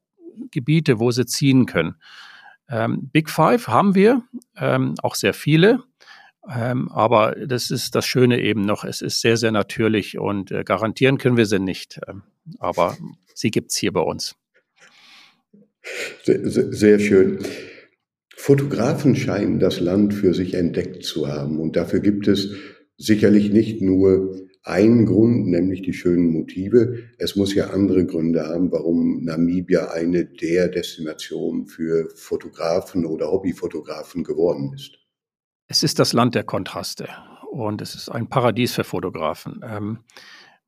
Gebiete, 0.51 0.99
wo 0.99 1.11
sie 1.11 1.27
ziehen 1.27 1.67
können. 1.67 1.97
Ähm, 2.69 3.09
Big 3.13 3.31
Five 3.31 3.69
haben 3.69 3.95
wir, 3.95 4.23
ähm, 4.57 4.95
auch 5.03 5.15
sehr 5.15 5.35
viele, 5.35 5.83
ähm, 6.53 6.91
aber 6.91 7.35
das 7.47 7.71
ist 7.71 7.95
das 7.95 8.07
Schöne 8.07 8.41
eben 8.41 8.63
noch, 8.63 8.85
es 8.85 9.03
ist 9.03 9.21
sehr, 9.21 9.37
sehr 9.37 9.53
natürlich 9.53 10.19
und 10.19 10.51
äh, 10.51 10.65
garantieren 10.65 11.19
können 11.19 11.37
wir 11.37 11.47
sie 11.47 11.59
nicht, 11.59 12.01
ähm, 12.09 12.23
aber 12.59 12.97
sie 13.35 13.51
gibt's 13.51 13.77
hier 13.77 13.93
bei 13.93 14.01
uns. 14.01 14.37
Sehr, 16.25 16.41
sehr 16.73 16.99
schön. 16.99 17.39
Fotografen 18.47 19.17
scheinen 19.17 19.59
das 19.59 19.81
Land 19.81 20.15
für 20.15 20.33
sich 20.33 20.55
entdeckt 20.55 21.03
zu 21.05 21.27
haben. 21.27 21.59
Und 21.59 21.75
dafür 21.75 21.99
gibt 21.99 22.29
es 22.29 22.55
sicherlich 22.97 23.51
nicht 23.51 23.83
nur 23.83 24.37
einen 24.63 25.05
Grund, 25.05 25.49
nämlich 25.49 25.83
die 25.83 25.93
schönen 25.93 26.31
Motive. 26.31 27.09
Es 27.19 27.35
muss 27.35 27.57
ja 27.57 27.71
andere 27.71 28.07
Gründe 28.07 28.47
haben, 28.47 28.71
warum 28.71 29.25
Namibia 29.25 29.91
eine 29.91 30.27
der 30.27 30.69
Destinationen 30.69 31.67
für 31.67 32.09
Fotografen 32.15 33.05
oder 33.05 33.33
Hobbyfotografen 33.33 34.23
geworden 34.23 34.73
ist. 34.77 34.97
Es 35.67 35.83
ist 35.83 35.99
das 35.99 36.13
Land 36.13 36.37
der 36.37 36.45
Kontraste 36.45 37.09
und 37.51 37.83
es 37.83 37.97
ist 37.97 38.09
ein 38.11 38.29
Paradies 38.29 38.75
für 38.75 38.85
Fotografen. 38.85 39.61
Ähm, 39.65 40.05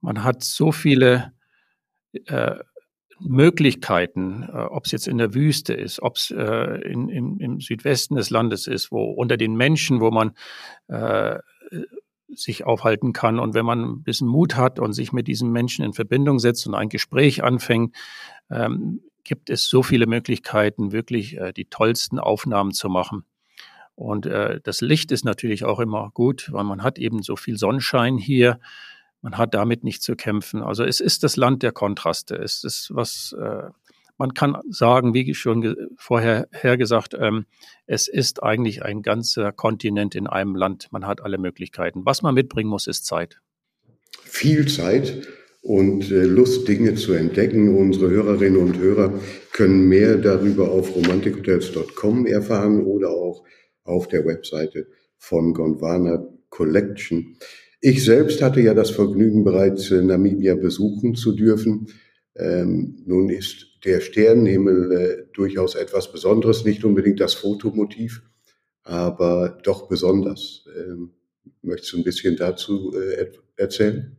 man 0.00 0.24
hat 0.24 0.42
so 0.42 0.72
viele 0.72 1.32
äh, 2.26 2.56
Möglichkeiten, 3.20 4.42
äh, 4.42 4.56
ob 4.56 4.86
es 4.86 4.92
jetzt 4.92 5.08
in 5.08 5.18
der 5.18 5.34
Wüste 5.34 5.74
ist, 5.74 6.00
ob 6.02 6.16
es 6.16 6.30
äh, 6.30 6.80
in, 6.82 7.08
in, 7.08 7.38
im 7.38 7.60
Südwesten 7.60 8.16
des 8.16 8.30
Landes 8.30 8.66
ist, 8.66 8.90
wo 8.90 9.04
unter 9.04 9.36
den 9.36 9.56
Menschen, 9.56 10.00
wo 10.00 10.10
man 10.10 10.32
äh, 10.88 11.38
sich 12.28 12.64
aufhalten 12.64 13.12
kann. 13.12 13.38
Und 13.38 13.54
wenn 13.54 13.66
man 13.66 13.82
ein 13.82 14.02
bisschen 14.02 14.28
Mut 14.28 14.56
hat 14.56 14.78
und 14.78 14.92
sich 14.92 15.12
mit 15.12 15.28
diesen 15.28 15.50
Menschen 15.50 15.84
in 15.84 15.92
Verbindung 15.92 16.38
setzt 16.38 16.66
und 16.66 16.74
ein 16.74 16.88
Gespräch 16.88 17.42
anfängt, 17.42 17.94
ähm, 18.50 19.00
gibt 19.24 19.50
es 19.50 19.68
so 19.68 19.82
viele 19.82 20.06
Möglichkeiten, 20.06 20.92
wirklich 20.92 21.36
äh, 21.36 21.52
die 21.52 21.66
tollsten 21.66 22.18
Aufnahmen 22.18 22.72
zu 22.72 22.88
machen. 22.88 23.24
Und 23.94 24.26
äh, 24.26 24.60
das 24.62 24.80
Licht 24.80 25.10
ist 25.10 25.24
natürlich 25.24 25.64
auch 25.64 25.80
immer 25.80 26.10
gut, 26.14 26.50
weil 26.52 26.64
man 26.64 26.82
hat 26.82 26.98
eben 26.98 27.22
so 27.22 27.36
viel 27.36 27.58
Sonnenschein 27.58 28.16
hier. 28.16 28.60
Man 29.20 29.36
hat 29.36 29.54
damit 29.54 29.84
nicht 29.84 30.02
zu 30.02 30.14
kämpfen. 30.14 30.62
Also 30.62 30.84
es 30.84 31.00
ist 31.00 31.24
das 31.24 31.36
Land 31.36 31.62
der 31.62 31.72
Kontraste. 31.72 32.36
Es 32.36 32.62
ist 32.64 32.90
was, 32.94 33.34
äh, 33.38 33.70
man 34.16 34.34
kann 34.34 34.58
sagen, 34.70 35.14
wie 35.14 35.34
schon 35.34 35.76
vorher 35.96 36.48
gesagt, 36.76 37.16
ähm, 37.18 37.46
es 37.86 38.08
ist 38.08 38.42
eigentlich 38.42 38.82
ein 38.82 39.02
ganzer 39.02 39.52
Kontinent 39.52 40.14
in 40.14 40.26
einem 40.26 40.54
Land. 40.54 40.88
Man 40.90 41.06
hat 41.06 41.20
alle 41.20 41.38
Möglichkeiten. 41.38 42.04
Was 42.04 42.22
man 42.22 42.34
mitbringen 42.34 42.70
muss, 42.70 42.86
ist 42.86 43.06
Zeit. 43.06 43.40
Viel 44.22 44.66
Zeit 44.68 45.26
und 45.62 46.10
äh, 46.10 46.24
Lust, 46.24 46.68
Dinge 46.68 46.94
zu 46.94 47.12
entdecken. 47.12 47.76
Unsere 47.76 48.10
Hörerinnen 48.10 48.60
und 48.60 48.78
Hörer 48.78 49.20
können 49.52 49.88
mehr 49.88 50.16
darüber 50.16 50.70
auf 50.70 50.94
romantikhotels.com 50.94 52.26
erfahren 52.26 52.84
oder 52.84 53.10
auch 53.10 53.44
auf 53.84 54.08
der 54.08 54.24
Webseite 54.24 54.86
von 55.18 55.54
Gondwana 55.54 56.26
Collection. 56.50 57.36
Ich 57.80 58.04
selbst 58.04 58.42
hatte 58.42 58.60
ja 58.60 58.74
das 58.74 58.90
Vergnügen, 58.90 59.44
bereits 59.44 59.90
Namibia 59.90 60.56
besuchen 60.56 61.14
zu 61.14 61.32
dürfen. 61.32 61.88
Ähm, 62.34 63.02
nun 63.06 63.30
ist 63.30 63.66
der 63.84 64.00
Sternenhimmel 64.00 64.92
äh, 64.92 65.32
durchaus 65.32 65.74
etwas 65.74 66.10
Besonderes, 66.10 66.64
nicht 66.64 66.84
unbedingt 66.84 67.20
das 67.20 67.34
Fotomotiv, 67.34 68.22
aber 68.82 69.58
doch 69.62 69.88
besonders. 69.88 70.64
Ähm, 70.76 71.12
möchtest 71.62 71.92
du 71.92 71.98
ein 71.98 72.04
bisschen 72.04 72.36
dazu 72.36 72.92
äh, 72.94 73.30
erzählen? 73.56 74.16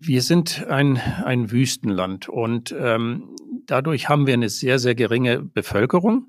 Wir 0.00 0.22
sind 0.22 0.66
ein, 0.68 0.96
ein 0.96 1.50
Wüstenland 1.50 2.28
und 2.28 2.74
ähm, 2.78 3.34
dadurch 3.66 4.08
haben 4.08 4.26
wir 4.26 4.34
eine 4.34 4.48
sehr, 4.48 4.78
sehr 4.78 4.94
geringe 4.94 5.42
Bevölkerung. 5.42 6.28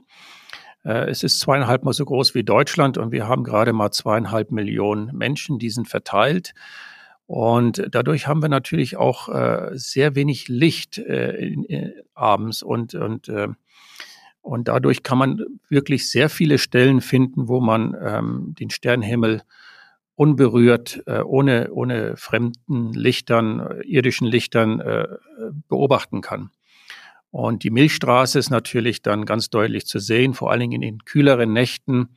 Äh, 0.83 1.09
es 1.09 1.23
ist 1.23 1.39
zweieinhalb 1.39 1.83
Mal 1.83 1.93
so 1.93 2.05
groß 2.05 2.35
wie 2.35 2.43
Deutschland 2.43 2.97
und 2.97 3.11
wir 3.11 3.27
haben 3.27 3.43
gerade 3.43 3.73
mal 3.73 3.91
zweieinhalb 3.91 4.51
Millionen 4.51 5.15
Menschen, 5.15 5.59
die 5.59 5.69
sind 5.69 5.87
verteilt. 5.87 6.53
Und 7.25 7.85
dadurch 7.91 8.27
haben 8.27 8.41
wir 8.41 8.49
natürlich 8.49 8.97
auch 8.97 9.29
äh, 9.29 9.69
sehr 9.73 10.15
wenig 10.15 10.47
Licht 10.47 10.97
äh, 10.97 11.93
abends 12.15 12.63
und, 12.63 12.95
und, 12.95 13.31
und 14.41 14.67
dadurch 14.67 15.03
kann 15.03 15.19
man 15.19 15.45
wirklich 15.69 16.09
sehr 16.09 16.29
viele 16.29 16.57
Stellen 16.57 17.01
finden, 17.01 17.47
wo 17.47 17.59
man 17.59 17.95
ähm, 18.01 18.55
den 18.59 18.71
Sternenhimmel 18.71 19.43
unberührt, 20.15 21.01
ohne, 21.07 21.71
ohne 21.71 22.17
fremden 22.17 22.91
Lichtern, 22.91 23.79
irdischen 23.85 24.27
Lichtern 24.27 24.83
beobachten 25.69 26.19
kann. 26.19 26.49
Und 27.31 27.63
die 27.63 27.69
Milchstraße 27.69 28.39
ist 28.39 28.49
natürlich 28.49 29.01
dann 29.01 29.25
ganz 29.25 29.49
deutlich 29.49 29.85
zu 29.85 29.99
sehen, 29.99 30.33
vor 30.33 30.51
allen 30.51 30.61
Dingen 30.61 30.81
in 30.81 30.81
den 30.81 31.05
kühleren 31.05 31.53
Nächten 31.53 32.09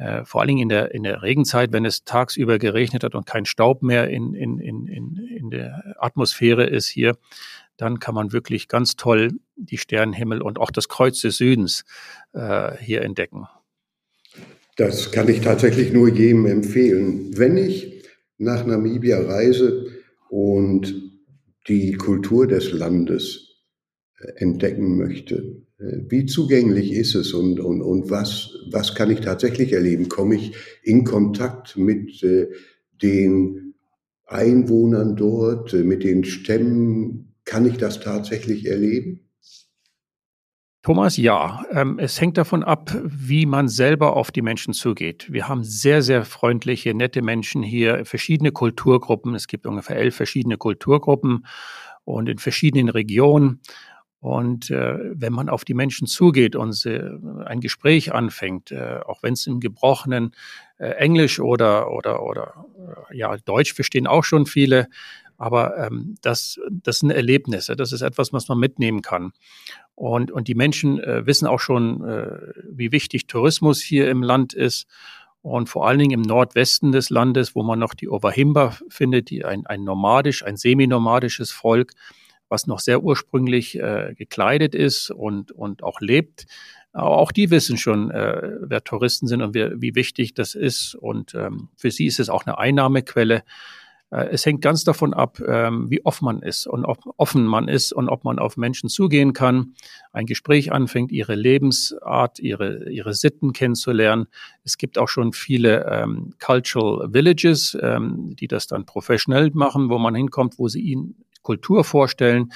äh, 0.00 0.24
vor 0.24 0.40
allen 0.40 0.48
Dingen 0.48 0.62
in 0.62 0.68
der, 0.70 0.94
in 0.94 1.02
der 1.02 1.22
Regenzeit, 1.22 1.72
wenn 1.72 1.84
es 1.84 2.04
tagsüber 2.04 2.58
geregnet 2.58 3.04
hat 3.04 3.14
und 3.14 3.26
kein 3.26 3.44
Staub 3.44 3.82
mehr 3.82 4.08
in, 4.08 4.32
in, 4.34 4.58
in, 4.58 5.16
in 5.16 5.50
der 5.50 5.94
Atmosphäre 5.98 6.64
ist 6.64 6.88
hier, 6.88 7.18
dann 7.76 7.98
kann 7.98 8.14
man 8.14 8.32
wirklich 8.32 8.66
ganz 8.66 8.96
toll 8.96 9.32
die 9.56 9.76
Sternenhimmel 9.76 10.40
und 10.40 10.58
auch 10.58 10.70
das 10.70 10.88
Kreuz 10.88 11.20
des 11.20 11.36
Südens 11.36 11.84
äh, 12.32 12.78
hier 12.78 13.02
entdecken. 13.02 13.46
Das 14.76 15.12
kann 15.12 15.28
ich 15.28 15.42
tatsächlich 15.42 15.92
nur 15.92 16.08
jedem 16.08 16.46
empfehlen. 16.46 17.36
Wenn 17.36 17.58
ich 17.58 18.02
nach 18.38 18.64
Namibia 18.64 19.20
reise 19.20 19.86
und 20.30 20.94
die 21.68 21.92
Kultur 21.92 22.46
des 22.46 22.72
Landes 22.72 23.49
entdecken 24.36 24.96
möchte, 24.96 25.62
wie 25.78 26.26
zugänglich 26.26 26.92
ist 26.92 27.14
es 27.14 27.32
und, 27.32 27.58
und, 27.58 27.80
und 27.80 28.10
was, 28.10 28.54
was 28.70 28.94
kann 28.94 29.10
ich 29.10 29.20
tatsächlich 29.20 29.72
erleben? 29.72 30.08
Komme 30.08 30.34
ich 30.34 30.52
in 30.82 31.04
Kontakt 31.04 31.76
mit 31.78 32.22
äh, 32.22 32.48
den 33.02 33.74
Einwohnern 34.26 35.16
dort, 35.16 35.72
äh, 35.72 35.82
mit 35.82 36.04
den 36.04 36.24
Stämmen? 36.24 37.34
Kann 37.44 37.64
ich 37.64 37.78
das 37.78 38.00
tatsächlich 38.00 38.66
erleben? 38.66 39.20
Thomas, 40.82 41.16
ja. 41.16 41.64
Ähm, 41.72 41.98
es 41.98 42.20
hängt 42.20 42.36
davon 42.38 42.62
ab, 42.62 42.94
wie 43.04 43.46
man 43.46 43.68
selber 43.68 44.16
auf 44.16 44.30
die 44.30 44.42
Menschen 44.42 44.74
zugeht. 44.74 45.30
Wir 45.30 45.48
haben 45.48 45.64
sehr, 45.64 46.02
sehr 46.02 46.24
freundliche, 46.24 46.94
nette 46.94 47.22
Menschen 47.22 47.62
hier, 47.62 48.04
verschiedene 48.04 48.52
Kulturgruppen. 48.52 49.34
Es 49.34 49.46
gibt 49.46 49.66
ungefähr 49.66 49.96
elf 49.96 50.16
verschiedene 50.16 50.56
Kulturgruppen 50.56 51.46
und 52.04 52.28
in 52.28 52.38
verschiedenen 52.38 52.88
Regionen. 52.88 53.60
Und 54.20 54.70
äh, 54.70 54.98
wenn 55.14 55.32
man 55.32 55.48
auf 55.48 55.64
die 55.64 55.72
Menschen 55.72 56.06
zugeht 56.06 56.54
und 56.54 56.84
äh, 56.84 57.10
ein 57.46 57.60
Gespräch 57.60 58.12
anfängt, 58.12 58.70
äh, 58.70 59.00
auch 59.06 59.22
wenn 59.22 59.32
es 59.32 59.46
im 59.46 59.60
gebrochenen 59.60 60.32
äh, 60.78 60.90
Englisch 60.90 61.40
oder 61.40 61.90
oder 61.90 62.22
oder 62.22 62.66
äh, 63.10 63.16
ja 63.16 63.34
Deutsch 63.38 63.72
verstehen 63.72 64.06
auch 64.06 64.24
schon 64.24 64.44
viele, 64.44 64.88
aber 65.38 65.78
ähm, 65.78 66.16
das 66.20 66.60
das 66.70 66.98
sind 66.98 67.10
Erlebnisse, 67.12 67.76
das 67.76 67.92
ist 67.92 68.02
etwas, 68.02 68.30
was 68.34 68.46
man 68.48 68.58
mitnehmen 68.58 69.00
kann. 69.00 69.32
Und 69.94 70.30
und 70.30 70.48
die 70.48 70.54
Menschen 70.54 71.00
äh, 71.00 71.24
wissen 71.24 71.46
auch 71.46 71.60
schon, 71.60 72.04
äh, 72.06 72.52
wie 72.68 72.92
wichtig 72.92 73.26
Tourismus 73.26 73.80
hier 73.80 74.10
im 74.10 74.22
Land 74.22 74.52
ist. 74.52 74.86
Und 75.42 75.70
vor 75.70 75.88
allen 75.88 75.98
Dingen 75.98 76.10
im 76.10 76.20
Nordwesten 76.20 76.92
des 76.92 77.08
Landes, 77.08 77.54
wo 77.54 77.62
man 77.62 77.78
noch 77.78 77.94
die 77.94 78.10
Ovahimba 78.10 78.76
findet, 78.90 79.30
die 79.30 79.46
ein, 79.46 79.64
ein 79.64 79.84
nomadisch, 79.84 80.44
ein 80.44 80.58
seminomadisches 80.58 81.50
Volk, 81.50 81.94
was 82.50 82.66
noch 82.66 82.80
sehr 82.80 83.02
ursprünglich 83.02 83.78
äh, 83.78 84.14
gekleidet 84.16 84.74
ist 84.74 85.10
und, 85.10 85.52
und 85.52 85.82
auch 85.82 86.00
lebt. 86.00 86.46
Aber 86.92 87.18
auch 87.18 87.32
die 87.32 87.50
wissen 87.50 87.78
schon, 87.78 88.10
äh, 88.10 88.58
wer 88.60 88.82
Touristen 88.82 89.26
sind 89.26 89.42
und 89.42 89.54
wie, 89.54 89.70
wie 89.80 89.94
wichtig 89.94 90.34
das 90.34 90.54
ist. 90.54 90.94
Und 90.96 91.34
ähm, 91.34 91.68
für 91.76 91.90
sie 91.90 92.06
ist 92.06 92.18
es 92.20 92.28
auch 92.28 92.44
eine 92.44 92.58
Einnahmequelle. 92.58 93.44
Äh, 94.10 94.28
es 94.32 94.44
hängt 94.44 94.60
ganz 94.60 94.82
davon 94.82 95.14
ab, 95.14 95.40
ähm, 95.46 95.88
wie 95.88 96.04
offen 96.04 96.24
man 96.24 96.42
ist 96.42 96.66
und 96.66 96.84
ob 96.84 96.98
offen 97.16 97.44
man 97.44 97.68
ist 97.68 97.92
und 97.92 98.08
ob 98.08 98.24
man 98.24 98.40
auf 98.40 98.56
Menschen 98.56 98.88
zugehen 98.88 99.32
kann, 99.32 99.74
ein 100.12 100.26
Gespräch 100.26 100.72
anfängt, 100.72 101.12
ihre 101.12 101.36
Lebensart, 101.36 102.40
ihre, 102.40 102.90
ihre 102.90 103.14
Sitten 103.14 103.52
kennenzulernen. 103.52 104.26
Es 104.64 104.76
gibt 104.76 104.98
auch 104.98 105.08
schon 105.08 105.32
viele 105.32 105.86
ähm, 105.86 106.34
Cultural 106.44 107.12
Villages, 107.12 107.78
ähm, 107.80 108.34
die 108.34 108.48
das 108.48 108.66
dann 108.66 108.84
professionell 108.84 109.50
machen, 109.54 109.90
wo 109.90 109.98
man 109.98 110.16
hinkommt, 110.16 110.58
wo 110.58 110.66
sie 110.66 110.80
ihnen 110.80 111.24
Kultur 111.42 111.84
vorstellen, 111.84 112.52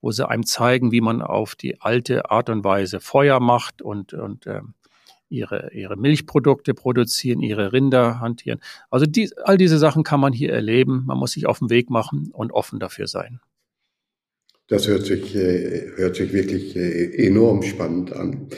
wo 0.00 0.12
sie 0.12 0.28
einem 0.28 0.44
zeigen, 0.44 0.92
wie 0.92 1.00
man 1.00 1.22
auf 1.22 1.54
die 1.54 1.80
alte 1.80 2.30
Art 2.30 2.50
und 2.50 2.64
Weise 2.64 3.00
Feuer 3.00 3.40
macht 3.40 3.82
und, 3.82 4.14
und 4.14 4.46
äh, 4.46 4.60
ihre, 5.28 5.72
ihre 5.72 5.96
Milchprodukte 5.96 6.74
produzieren, 6.74 7.40
ihre 7.40 7.72
Rinder 7.72 8.20
hantieren. 8.20 8.60
Also 8.90 9.06
die, 9.06 9.30
all 9.44 9.56
diese 9.56 9.78
Sachen 9.78 10.04
kann 10.04 10.20
man 10.20 10.32
hier 10.32 10.52
erleben. 10.52 11.04
Man 11.06 11.18
muss 11.18 11.32
sich 11.32 11.46
auf 11.46 11.58
den 11.58 11.70
Weg 11.70 11.90
machen 11.90 12.30
und 12.32 12.52
offen 12.52 12.78
dafür 12.78 13.06
sein. 13.06 13.40
Das 14.68 14.88
hört 14.88 15.06
sich, 15.06 15.34
äh, 15.34 15.92
hört 15.96 16.16
sich 16.16 16.32
wirklich 16.32 16.76
äh, 16.76 17.26
enorm 17.26 17.62
spannend 17.62 18.12
an. 18.12 18.48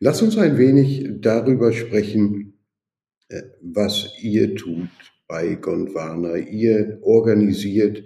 Lass 0.00 0.22
uns 0.22 0.36
ein 0.38 0.58
wenig 0.58 1.20
darüber 1.20 1.72
sprechen, 1.72 2.58
äh, 3.28 3.42
was 3.62 4.10
ihr 4.22 4.54
tut 4.56 4.88
bei 5.28 5.54
Gondwana. 5.54 6.36
Ihr 6.36 6.98
organisiert 7.02 8.04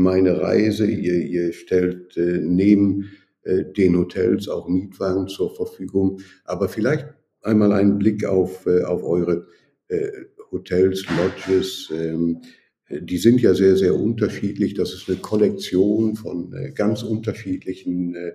meine 0.00 0.40
Reise. 0.40 0.86
Ihr, 0.86 1.20
ihr 1.26 1.52
stellt 1.52 2.16
äh, 2.16 2.38
neben 2.42 3.10
äh, 3.42 3.64
den 3.64 3.96
Hotels 3.96 4.48
auch 4.48 4.68
Mietwagen 4.68 5.28
zur 5.28 5.54
Verfügung. 5.54 6.20
Aber 6.44 6.68
vielleicht 6.68 7.06
einmal 7.42 7.72
einen 7.72 7.98
Blick 7.98 8.24
auf, 8.24 8.66
äh, 8.66 8.82
auf 8.82 9.04
eure 9.04 9.46
äh, 9.88 10.08
Hotels, 10.50 11.04
Lodges. 11.16 11.92
Ähm, 11.94 12.40
die 12.88 13.18
sind 13.18 13.40
ja 13.40 13.54
sehr, 13.54 13.76
sehr 13.76 13.94
unterschiedlich. 13.94 14.74
Das 14.74 14.92
ist 14.92 15.08
eine 15.08 15.18
Kollektion 15.18 16.16
von 16.16 16.52
äh, 16.54 16.72
ganz 16.72 17.02
unterschiedlichen 17.02 18.14
äh, 18.14 18.32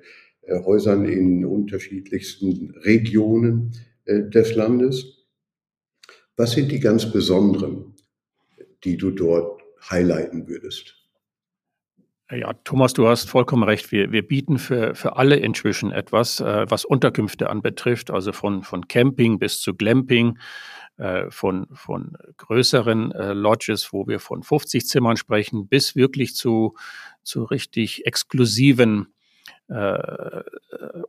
Häusern 0.47 1.05
in 1.05 1.43
unterschiedlichsten 1.43 2.69
Regionen 2.83 3.71
des 4.05 4.53
Landes. 4.53 5.25
Was 6.37 6.51
sind 6.51 6.71
die 6.71 6.79
ganz 6.79 7.11
besonderen, 7.11 7.95
die 8.83 8.95
du 8.95 9.09
dort 9.09 9.63
highlighten 9.89 10.47
würdest? 10.47 11.04
Ja, 12.31 12.53
Thomas, 12.63 12.93
du 12.93 13.07
hast 13.07 13.29
vollkommen 13.29 13.61
recht. 13.61 13.91
Wir, 13.91 14.11
wir 14.11 14.27
bieten 14.27 14.57
für, 14.57 14.95
für 14.95 15.15
alle 15.15 15.35
inzwischen 15.35 15.91
etwas, 15.91 16.39
äh, 16.39 16.65
was 16.67 16.83
Unterkünfte 16.83 17.51
anbetrifft, 17.51 18.09
also 18.09 18.31
von, 18.31 18.63
von 18.63 18.87
Camping 18.87 19.37
bis 19.37 19.61
zu 19.61 19.75
Glamping, 19.75 20.39
äh, 20.97 21.29
von, 21.29 21.67
von 21.71 22.17
größeren 22.37 23.11
äh, 23.11 23.33
Lodges, 23.33 23.93
wo 23.93 24.07
wir 24.07 24.19
von 24.19 24.41
50 24.41 24.87
Zimmern 24.87 25.17
sprechen, 25.17 25.67
bis 25.67 25.95
wirklich 25.95 26.35
zu, 26.35 26.75
zu 27.21 27.43
richtig 27.43 28.07
exklusiven 28.07 29.13
äh, 29.67 30.41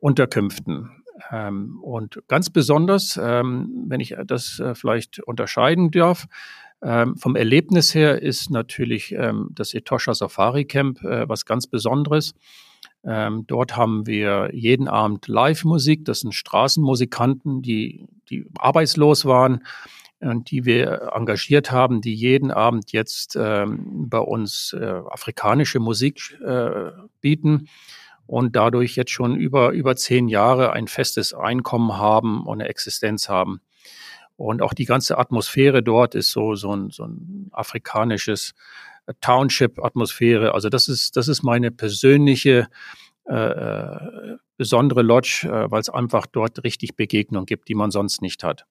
Unterkünften. 0.00 1.02
Ähm, 1.30 1.80
und 1.82 2.22
ganz 2.28 2.50
besonders, 2.50 3.18
ähm, 3.22 3.86
wenn 3.88 4.00
ich 4.00 4.14
das 4.26 4.60
äh, 4.60 4.74
vielleicht 4.74 5.20
unterscheiden 5.20 5.90
darf, 5.90 6.26
ähm, 6.82 7.16
vom 7.16 7.36
Erlebnis 7.36 7.94
her 7.94 8.22
ist 8.22 8.50
natürlich 8.50 9.12
ähm, 9.12 9.48
das 9.52 9.74
Etosha 9.74 10.14
Safari 10.14 10.66
Camp 10.66 11.02
äh, 11.02 11.28
was 11.28 11.46
ganz 11.46 11.66
Besonderes. 11.66 12.34
Ähm, 13.04 13.44
dort 13.46 13.76
haben 13.76 14.06
wir 14.06 14.50
jeden 14.52 14.88
Abend 14.88 15.28
Live-Musik. 15.28 16.04
Das 16.04 16.20
sind 16.20 16.34
Straßenmusikanten, 16.34 17.62
die, 17.62 18.06
die 18.28 18.46
arbeitslos 18.58 19.24
waren 19.24 19.64
und 20.20 20.50
die 20.50 20.64
wir 20.64 21.12
engagiert 21.14 21.70
haben, 21.70 22.00
die 22.00 22.14
jeden 22.14 22.50
Abend 22.50 22.92
jetzt 22.92 23.36
ähm, 23.40 24.08
bei 24.08 24.18
uns 24.18 24.74
äh, 24.78 24.84
afrikanische 24.84 25.78
Musik 25.78 26.38
äh, 26.44 26.90
bieten. 27.20 27.68
und 28.26 28.56
dadurch 28.56 28.96
jetzt 28.96 29.12
schon 29.12 29.36
über, 29.36 29.70
über 29.70 29.94
zehn 29.94 30.28
Jahre 30.28 30.72
ein 30.72 30.88
festes 30.88 31.32
Einkommen 31.32 31.96
haben 31.96 32.44
und 32.44 32.60
eine 32.60 32.68
Existenz 32.68 33.28
haben. 33.28 33.60
Und 34.36 34.62
auch 34.62 34.74
die 34.74 34.84
ganze 34.84 35.18
Atmosphäre 35.18 35.82
dort 35.82 36.14
ist 36.14 36.30
so, 36.30 36.54
so 36.54 36.74
ein, 36.74 36.90
so 36.90 37.04
ein 37.04 37.48
afrikanisches 37.52 38.54
Township-Atmosphäre. 39.20 40.52
Also 40.52 40.68
das 40.68 40.88
ist, 40.88 41.16
das 41.16 41.28
ist 41.28 41.42
meine 41.42 41.70
persönliche 41.70 42.68
äh, 43.28 43.34
äh 43.34 44.36
besondere 44.58 45.02
Lodge, 45.02 45.46
äh, 45.46 45.70
weil 45.70 45.80
es 45.80 45.90
einfach 45.90 46.24
dort 46.26 46.64
richtig 46.64 46.96
Begegnung 46.96 47.44
gibt, 47.44 47.68
die 47.68 47.74
man 47.74 47.90
sonst 47.90 48.22
nicht 48.22 48.42
hat. 48.42 48.64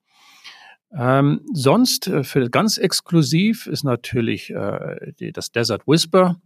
Ähm, 0.98 1.42
sonst 1.54 2.08
äh, 2.08 2.24
für 2.24 2.50
ganz 2.50 2.78
exklusiv 2.78 3.68
ist 3.68 3.84
natürlich 3.84 4.50
äh, 4.50 5.14
die, 5.20 5.32
das 5.32 5.52
Desert 5.52 5.88
Whisper. 5.88 6.38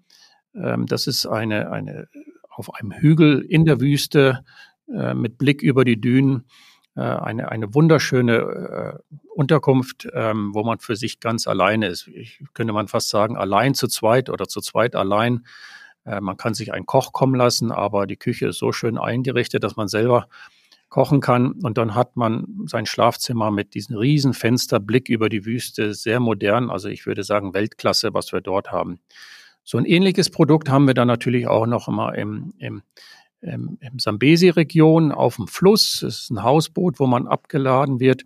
Ähm, 0.56 0.88
das 0.88 1.08
ist 1.08 1.26
eine, 1.26 1.72
eine 1.72 2.08
auf 2.50 2.74
einem 2.74 2.92
Hügel 2.92 3.42
in 3.48 3.66
der 3.66 3.80
Wüste 3.80 4.44
äh, 4.94 5.14
mit 5.14 5.38
Blick 5.38 5.62
über 5.62 5.86
die 5.86 6.02
Dünen. 6.02 6.46
Äh, 7.00 7.02
eine, 7.02 7.50
eine 7.50 7.74
wunderschöne 7.74 8.34
äh, 8.36 9.18
Unterkunft, 9.30 10.10
ähm, 10.14 10.54
wo 10.54 10.66
man 10.66 10.80
für 10.80 10.98
sich 10.98 11.22
ganz 11.22 11.48
alleine 11.48 11.88
ist. 11.88 12.10
Ich 12.10 12.44
könnte 12.54 12.74
man 12.74 12.90
fast 12.90 13.08
sagen, 13.08 13.38
allein 13.38 13.74
zu 13.74 13.88
zweit 13.88 14.30
oder 14.30 14.50
zu 14.50 14.60
zweit 14.60 14.98
allein. 14.98 15.46
Äh, 16.04 16.20
man 16.20 16.36
kann 16.36 16.54
sich 16.54 16.74
einen 16.74 16.86
Koch 16.86 17.14
kommen 17.14 17.36
lassen, 17.36 17.72
aber 17.72 18.06
die 18.06 18.18
Küche 18.18 18.48
ist 18.48 18.58
so 18.58 18.74
schön 18.74 18.98
eingerichtet, 18.98 19.64
dass 19.64 19.78
man 19.78 19.88
selber 19.88 20.28
kochen 20.90 21.22
kann. 21.22 21.54
Und 21.54 21.78
dann 21.78 21.96
hat 21.96 22.18
man 22.18 22.66
sein 22.66 22.86
Schlafzimmer 22.86 23.50
mit 23.50 23.76
diesem 23.76 23.96
riesen 23.96 24.34
Fensterblick 24.34 25.08
über 25.08 25.30
die 25.30 25.46
Wüste, 25.46 25.94
sehr 25.94 26.20
modern. 26.20 26.70
Also 26.70 26.90
ich 26.90 27.06
würde 27.06 27.24
sagen 27.24 27.54
Weltklasse, 27.54 28.14
was 28.14 28.34
wir 28.34 28.42
dort 28.42 28.74
haben. 28.74 29.00
So 29.64 29.78
ein 29.78 29.86
ähnliches 29.86 30.30
Produkt 30.32 30.70
haben 30.70 30.86
wir 30.86 30.96
dann 30.96 31.08
natürlich 31.08 31.48
auch 31.48 31.66
noch 31.66 31.88
immer 31.88 32.14
im, 32.16 32.54
im, 32.58 32.82
im, 33.42 33.78
im 33.82 34.00
Sambesi-Region 34.00 35.12
auf 35.12 35.38
dem 35.38 35.48
Fluss. 35.48 36.00
Das 36.02 36.20
ist 36.20 36.30
ein 36.32 36.44
Hausboot, 36.44 37.00
wo 37.00 37.08
man 37.08 37.28
abgeladen 37.28 38.00
wird 38.00 38.24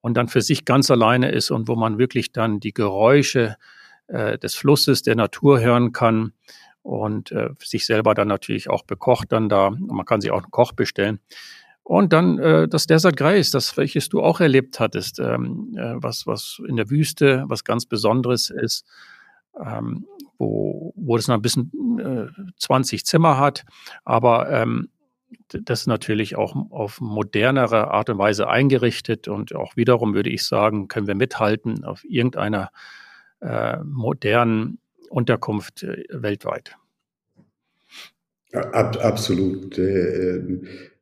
und 0.00 0.14
dann 0.14 0.28
für 0.28 0.42
sich 0.42 0.64
ganz 0.64 0.90
alleine 0.90 1.30
ist 1.30 1.50
und 1.50 1.68
wo 1.68 1.76
man 1.76 1.98
wirklich 1.98 2.32
dann 2.32 2.60
die 2.60 2.74
Geräusche 2.74 3.56
äh, 4.06 4.38
des 4.38 4.54
Flusses, 4.54 5.02
der 5.02 5.16
Natur 5.16 5.60
hören 5.60 5.92
kann 5.92 6.32
und 6.82 7.32
äh, 7.32 7.50
sich 7.62 7.86
selber 7.86 8.14
dann 8.14 8.28
natürlich 8.28 8.68
auch 8.68 8.82
bekocht 8.82 9.32
dann 9.32 9.48
da. 9.48 9.70
Man 9.70 10.04
kann 10.04 10.20
sich 10.20 10.30
auch 10.30 10.42
einen 10.42 10.50
Koch 10.50 10.72
bestellen. 10.72 11.20
Und 11.82 12.12
dann 12.12 12.38
äh, 12.38 12.68
das 12.68 12.86
Desert 12.86 13.16
Grace, 13.16 13.50
das 13.50 13.76
welches 13.76 14.08
du 14.08 14.22
auch 14.22 14.40
erlebt 14.40 14.80
hattest, 14.80 15.18
ähm, 15.18 15.74
äh, 15.78 15.94
was 15.96 16.26
was 16.26 16.60
in 16.66 16.76
der 16.76 16.90
Wüste 16.90 17.44
was 17.46 17.64
ganz 17.64 17.86
Besonderes 17.86 18.50
ist, 18.50 18.86
ähm, 19.62 20.06
wo 20.38 20.92
wo 20.96 21.16
es 21.16 21.28
noch 21.28 21.36
ein 21.36 21.42
bisschen 21.42 21.70
äh, 21.98 22.52
20 22.58 23.04
Zimmer 23.04 23.38
hat, 23.38 23.64
aber 24.04 24.50
ähm, 24.50 24.88
das 25.48 25.82
ist 25.82 25.86
natürlich 25.86 26.36
auch 26.36 26.54
auf 26.70 27.00
modernere 27.00 27.90
Art 27.90 28.10
und 28.10 28.18
Weise 28.18 28.48
eingerichtet 28.48 29.28
und 29.28 29.54
auch 29.54 29.76
wiederum 29.76 30.14
würde 30.14 30.30
ich 30.30 30.44
sagen, 30.44 30.88
können 30.88 31.06
wir 31.06 31.14
mithalten 31.14 31.84
auf 31.84 32.04
irgendeiner 32.04 32.70
äh, 33.40 33.78
modernen 33.84 34.78
Unterkunft 35.10 35.82
äh, 35.82 36.04
weltweit. 36.10 36.76
Ab, 38.52 38.96
absolut. 39.02 39.78
Äh, 39.78 40.42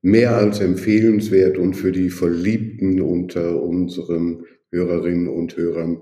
mehr 0.00 0.37
als 0.37 0.61
empfehlenswert 0.61 1.59
und 1.59 1.75
für 1.75 1.92
die 1.92 2.11
Verliebten 2.11 3.00
unter 3.00 3.62
unseren 3.62 4.44
Hörerinnen 4.70 5.29
und 5.29 5.57
Hörern. 5.57 6.00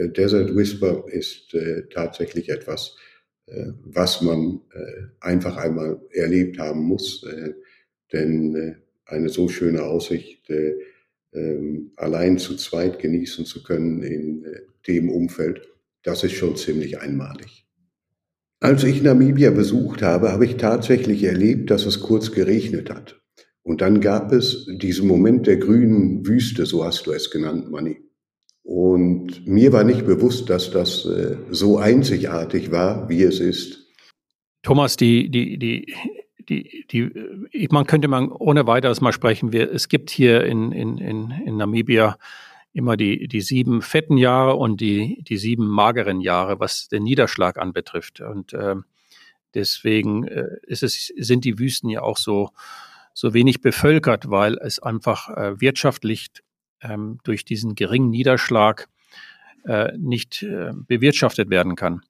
Äh, 0.00 0.08
Desert 0.08 0.54
Whisper 0.54 1.04
ist 1.08 1.54
äh, 1.54 1.82
tatsächlich 1.92 2.48
etwas, 2.48 2.96
äh, 3.46 3.72
was 3.84 4.22
man 4.22 4.60
einfach 5.20 5.56
einmal 5.56 6.00
erlebt 6.12 6.58
haben 6.58 6.82
muss, 6.82 7.26
denn 8.12 8.76
eine 9.04 9.28
so 9.28 9.48
schöne 9.48 9.82
Aussicht 9.82 10.48
ähm, 11.32 11.92
allein 11.96 12.38
zu 12.38 12.56
zweit 12.56 12.98
genießen 12.98 13.44
zu 13.44 13.62
können 13.62 14.02
in 14.02 14.46
dem 14.86 15.10
Umfeld, 15.10 15.68
das 16.02 16.24
ist 16.24 16.32
schon 16.32 16.56
ziemlich 16.56 17.00
einmalig. 17.00 17.66
Als 18.60 18.84
ich 18.84 19.02
Namibia 19.02 19.50
besucht 19.50 20.02
habe, 20.02 20.32
habe 20.32 20.44
ich 20.44 20.56
tatsächlich 20.56 21.24
erlebt, 21.24 21.70
dass 21.70 21.86
es 21.86 22.00
kurz 22.00 22.32
geregnet 22.32 22.90
hat. 22.90 23.20
Und 23.62 23.80
dann 23.80 24.00
gab 24.00 24.32
es 24.32 24.66
diesen 24.80 25.08
Moment 25.08 25.46
der 25.46 25.56
grünen 25.56 26.26
Wüste, 26.26 26.66
so 26.66 26.84
hast 26.84 27.06
du 27.06 27.12
es 27.12 27.30
genannt, 27.30 27.70
Manni. 27.70 28.09
Und 28.62 29.46
mir 29.46 29.72
war 29.72 29.84
nicht 29.84 30.06
bewusst, 30.06 30.50
dass 30.50 30.70
das 30.70 31.06
äh, 31.06 31.36
so 31.50 31.78
einzigartig 31.78 32.70
war, 32.70 33.08
wie 33.08 33.22
es 33.22 33.40
ist. 33.40 33.88
Thomas, 34.62 34.96
die, 34.96 35.30
die, 35.30 35.58
die, 35.58 35.94
die, 36.48 36.86
die, 36.90 37.68
man 37.70 37.86
könnte 37.86 38.08
man 38.08 38.30
ohne 38.30 38.66
weiteres 38.66 39.00
mal 39.00 39.12
sprechen. 39.12 39.52
Wir, 39.52 39.72
es 39.72 39.88
gibt 39.88 40.10
hier 40.10 40.44
in, 40.44 40.72
in, 40.72 40.98
in, 40.98 41.30
in 41.30 41.56
Namibia 41.56 42.16
immer 42.72 42.96
die, 42.96 43.26
die 43.26 43.40
sieben 43.40 43.82
fetten 43.82 44.16
Jahre 44.16 44.54
und 44.56 44.80
die, 44.80 45.22
die 45.22 45.38
sieben 45.38 45.66
mageren 45.66 46.20
Jahre, 46.20 46.60
was 46.60 46.88
den 46.88 47.02
Niederschlag 47.02 47.58
anbetrifft. 47.58 48.20
Und 48.20 48.52
äh, 48.52 48.76
deswegen 49.54 50.28
äh, 50.28 50.56
ist 50.62 50.82
es, 50.82 51.12
sind 51.16 51.44
die 51.44 51.58
Wüsten 51.58 51.88
ja 51.88 52.02
auch 52.02 52.16
so, 52.16 52.50
so 53.14 53.34
wenig 53.34 53.60
bevölkert, 53.60 54.30
weil 54.30 54.56
es 54.58 54.78
einfach 54.78 55.28
äh, 55.30 55.60
wirtschaftlich 55.60 56.28
ähm, 56.82 57.18
durch 57.24 57.44
diesen 57.44 57.74
geringen 57.74 58.10
Niederschlag 58.10 58.88
äh, 59.64 59.96
nicht 59.96 60.42
äh, 60.42 60.72
bewirtschaftet 60.86 61.50
werden 61.50 61.76
kann. 61.76 62.02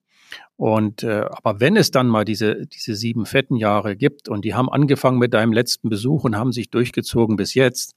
Und 0.55 1.03
äh, 1.03 1.25
aber 1.29 1.59
wenn 1.59 1.75
es 1.75 1.91
dann 1.91 2.07
mal 2.07 2.23
diese 2.23 2.65
diese 2.67 2.95
sieben 2.95 3.25
fetten 3.25 3.55
Jahre 3.55 3.95
gibt 3.95 4.29
und 4.29 4.45
die 4.45 4.53
haben 4.53 4.69
angefangen 4.69 5.17
mit 5.17 5.33
deinem 5.33 5.51
letzten 5.51 5.89
Besuch 5.89 6.23
und 6.23 6.37
haben 6.37 6.53
sich 6.53 6.69
durchgezogen 6.69 7.35
bis 7.35 7.53
jetzt, 7.53 7.95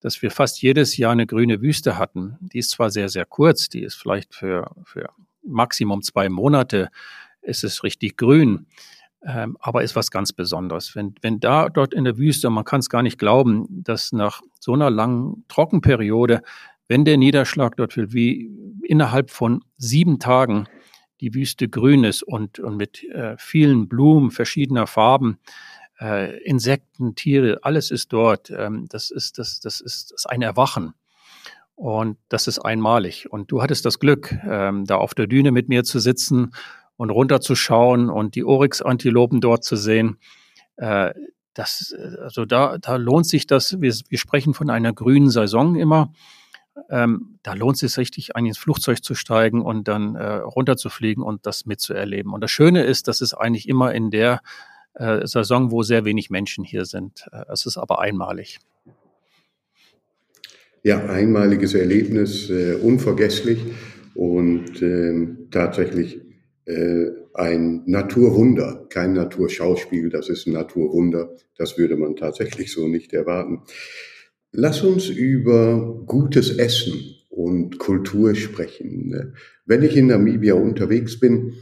dass 0.00 0.20
wir 0.22 0.30
fast 0.30 0.60
jedes 0.62 0.96
Jahr 0.96 1.12
eine 1.12 1.26
grüne 1.26 1.60
Wüste 1.60 1.98
hatten. 1.98 2.36
Die 2.40 2.58
ist 2.58 2.70
zwar 2.70 2.90
sehr 2.90 3.08
sehr 3.08 3.26
kurz, 3.26 3.68
die 3.68 3.82
ist 3.82 3.94
vielleicht 3.94 4.34
für 4.34 4.70
für 4.84 5.10
Maximum 5.44 6.02
zwei 6.02 6.28
Monate 6.28 6.90
ist 7.42 7.62
es 7.62 7.84
richtig 7.84 8.16
grün, 8.16 8.66
ähm, 9.26 9.56
aber 9.60 9.82
ist 9.82 9.96
was 9.96 10.10
ganz 10.10 10.32
Besonderes. 10.32 10.94
Wenn, 10.94 11.14
wenn 11.20 11.40
da 11.40 11.68
dort 11.68 11.92
in 11.92 12.04
der 12.04 12.16
Wüste, 12.16 12.48
man 12.48 12.64
kann 12.64 12.80
es 12.80 12.88
gar 12.88 13.02
nicht 13.02 13.18
glauben, 13.18 13.66
dass 13.68 14.12
nach 14.12 14.40
so 14.60 14.72
einer 14.72 14.88
langen 14.88 15.44
Trockenperiode, 15.48 16.42
wenn 16.86 17.04
der 17.04 17.16
Niederschlag 17.16 17.76
dort 17.76 17.96
will, 17.96 18.12
wie 18.12 18.50
innerhalb 18.84 19.30
von 19.30 19.64
sieben 19.76 20.20
Tagen 20.20 20.68
die 21.20 21.34
Wüste 21.34 21.68
grün 21.68 22.04
ist 22.04 22.22
und, 22.22 22.60
und 22.60 22.76
mit 22.76 23.02
äh, 23.04 23.36
vielen 23.36 23.88
Blumen 23.88 24.30
verschiedener 24.30 24.86
Farben, 24.86 25.38
äh, 26.00 26.38
Insekten, 26.44 27.16
Tiere, 27.16 27.58
alles 27.62 27.90
ist 27.90 28.12
dort. 28.12 28.50
Ähm, 28.50 28.86
das, 28.90 29.10
ist, 29.10 29.38
das, 29.38 29.58
das, 29.58 29.80
ist, 29.80 30.12
das 30.12 30.20
ist 30.20 30.30
ein 30.30 30.42
Erwachen. 30.42 30.94
Und 31.74 32.16
das 32.28 32.46
ist 32.46 32.60
einmalig. 32.60 33.26
Und 33.30 33.50
du 33.50 33.60
hattest 33.60 33.84
das 33.84 33.98
Glück, 33.98 34.34
ähm, 34.48 34.84
da 34.84 34.96
auf 34.96 35.14
der 35.14 35.26
Düne 35.26 35.50
mit 35.50 35.68
mir 35.68 35.84
zu 35.84 35.98
sitzen 35.98 36.52
und 36.96 37.10
runterzuschauen 37.10 38.10
und 38.10 38.34
die 38.34 38.44
Oryx-Antilopen 38.44 39.40
dort 39.40 39.64
zu 39.64 39.76
sehen. 39.76 40.18
Äh, 40.76 41.12
das, 41.54 41.94
also 42.20 42.44
da, 42.44 42.78
da 42.78 42.96
lohnt 42.96 43.26
sich 43.26 43.46
das. 43.46 43.80
Wir, 43.80 43.94
wir 44.08 44.18
sprechen 44.18 44.54
von 44.54 44.68
einer 44.68 44.92
grünen 44.92 45.30
Saison 45.30 45.74
immer. 45.76 46.12
Ähm, 46.90 47.38
da 47.42 47.54
lohnt 47.54 47.76
es 47.76 47.80
sich 47.80 47.98
richtig, 47.98 48.36
ein 48.36 48.44
ins 48.44 48.58
Flugzeug 48.58 49.02
zu 49.02 49.14
steigen 49.14 49.62
und 49.62 49.88
dann 49.88 50.14
äh, 50.14 50.34
runterzufliegen 50.34 51.22
und 51.22 51.46
das 51.46 51.64
mitzuerleben. 51.64 52.32
Und 52.32 52.42
das 52.42 52.50
Schöne 52.50 52.84
ist, 52.84 53.08
dass 53.08 53.22
es 53.22 53.32
eigentlich 53.32 53.68
immer 53.68 53.94
in 53.94 54.10
der 54.10 54.40
äh, 54.94 55.26
Saison, 55.26 55.70
wo 55.70 55.82
sehr 55.82 56.04
wenig 56.04 56.28
Menschen 56.28 56.64
hier 56.64 56.84
sind. 56.84 57.26
Äh, 57.32 57.44
es 57.50 57.64
ist 57.64 57.78
aber 57.78 58.00
einmalig. 58.00 58.58
Ja, 60.82 61.04
einmaliges 61.06 61.74
Erlebnis, 61.74 62.50
äh, 62.50 62.74
unvergesslich 62.74 63.58
und 64.14 64.82
ähm, 64.82 65.48
tatsächlich 65.50 66.20
äh, 66.66 67.10
ein 67.32 67.82
Naturwunder, 67.86 68.86
kein 68.88 69.12
Naturschauspiel, 69.12 70.10
das 70.10 70.28
ist 70.28 70.46
ein 70.46 70.52
Naturwunder. 70.52 71.34
Das 71.56 71.78
würde 71.78 71.96
man 71.96 72.16
tatsächlich 72.16 72.72
so 72.72 72.88
nicht 72.88 73.12
erwarten. 73.12 73.62
Lass 74.52 74.82
uns 74.82 75.08
über 75.08 76.02
gutes 76.06 76.56
Essen 76.58 77.14
und 77.30 77.78
Kultur 77.78 78.34
sprechen. 78.34 79.34
Wenn 79.64 79.82
ich 79.82 79.96
in 79.96 80.08
Namibia 80.08 80.54
unterwegs 80.54 81.20
bin, 81.20 81.54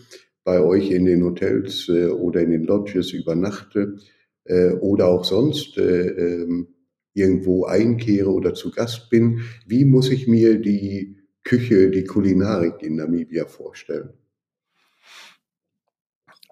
bei 0.42 0.60
euch 0.60 0.90
in 0.90 1.04
den 1.04 1.22
Hotels 1.24 1.88
äh, 1.88 2.06
oder 2.06 2.40
in 2.40 2.50
den 2.50 2.64
Lodges 2.64 3.12
übernachte 3.12 3.96
äh, 4.44 4.72
oder 4.72 5.08
auch 5.08 5.24
sonst 5.24 5.76
ähm, 5.78 6.68
irgendwo 7.14 7.64
einkehre 7.64 8.30
oder 8.30 8.54
zu 8.54 8.70
Gast 8.70 9.10
bin, 9.10 9.40
wie 9.66 9.84
muss 9.84 10.10
ich 10.10 10.28
mir 10.28 10.58
die 10.58 11.18
Küche, 11.42 11.90
die 11.90 12.04
Kulinarik 12.04 12.82
in 12.82 12.96
Namibia 12.96 13.46
vorstellen? 13.46 14.10